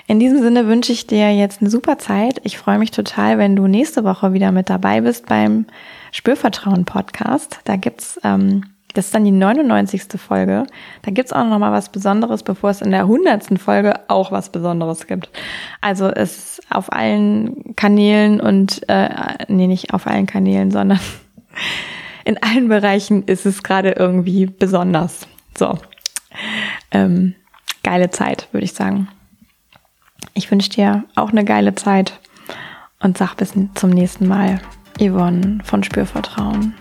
In 0.07 0.19
diesem 0.19 0.41
Sinne 0.41 0.65
wünsche 0.65 0.91
ich 0.91 1.05
dir 1.05 1.31
jetzt 1.31 1.61
eine 1.61 1.69
super 1.69 1.99
Zeit. 1.99 2.41
Ich 2.45 2.57
freue 2.57 2.79
mich 2.79 2.89
total, 2.89 3.37
wenn 3.37 3.55
du 3.55 3.67
nächste 3.67 4.03
Woche 4.03 4.33
wieder 4.33 4.51
mit 4.51 4.71
dabei 4.71 5.01
bist 5.01 5.27
beim 5.27 5.67
Spürvertrauen 6.11 6.85
Podcast. 6.85 7.59
Da 7.65 7.75
gibt's, 7.75 8.19
ähm, 8.23 8.63
das 8.95 9.05
ist 9.05 9.13
dann 9.13 9.23
die 9.23 9.29
99. 9.29 10.19
Folge. 10.19 10.65
Da 11.03 11.11
gibt's 11.11 11.31
auch 11.31 11.45
noch 11.45 11.59
mal 11.59 11.71
was 11.71 11.89
Besonderes, 11.89 12.41
bevor 12.41 12.71
es 12.71 12.81
in 12.81 12.89
der 12.89 13.01
100. 13.01 13.59
Folge 13.59 13.93
auch 14.07 14.31
was 14.31 14.49
Besonderes 14.49 15.05
gibt. 15.05 15.29
Also 15.79 16.07
es 16.07 16.37
ist 16.57 16.61
auf 16.71 16.91
allen 16.91 17.75
Kanälen 17.75 18.41
und, 18.41 18.81
äh, 18.89 19.09
nee, 19.47 19.67
nicht 19.67 19.93
auf 19.93 20.07
allen 20.07 20.25
Kanälen, 20.25 20.71
sondern 20.71 20.99
in 22.25 22.41
allen 22.41 22.67
Bereichen 22.67 23.25
ist 23.25 23.45
es 23.45 23.61
gerade 23.61 23.91
irgendwie 23.91 24.47
besonders. 24.47 25.27
So. 25.55 25.77
Ähm, 26.91 27.35
geile 27.83 28.09
Zeit, 28.09 28.47
würde 28.51 28.65
ich 28.65 28.73
sagen. 28.73 29.07
Ich 30.33 30.49
wünsche 30.49 30.69
dir 30.69 31.03
auch 31.15 31.31
eine 31.31 31.45
geile 31.45 31.75
Zeit 31.75 32.19
und 32.99 33.17
sag 33.17 33.35
bis 33.35 33.53
zum 33.75 33.89
nächsten 33.89 34.27
Mal. 34.27 34.61
Yvonne 34.99 35.59
von 35.63 35.83
Spürvertrauen. 35.83 36.75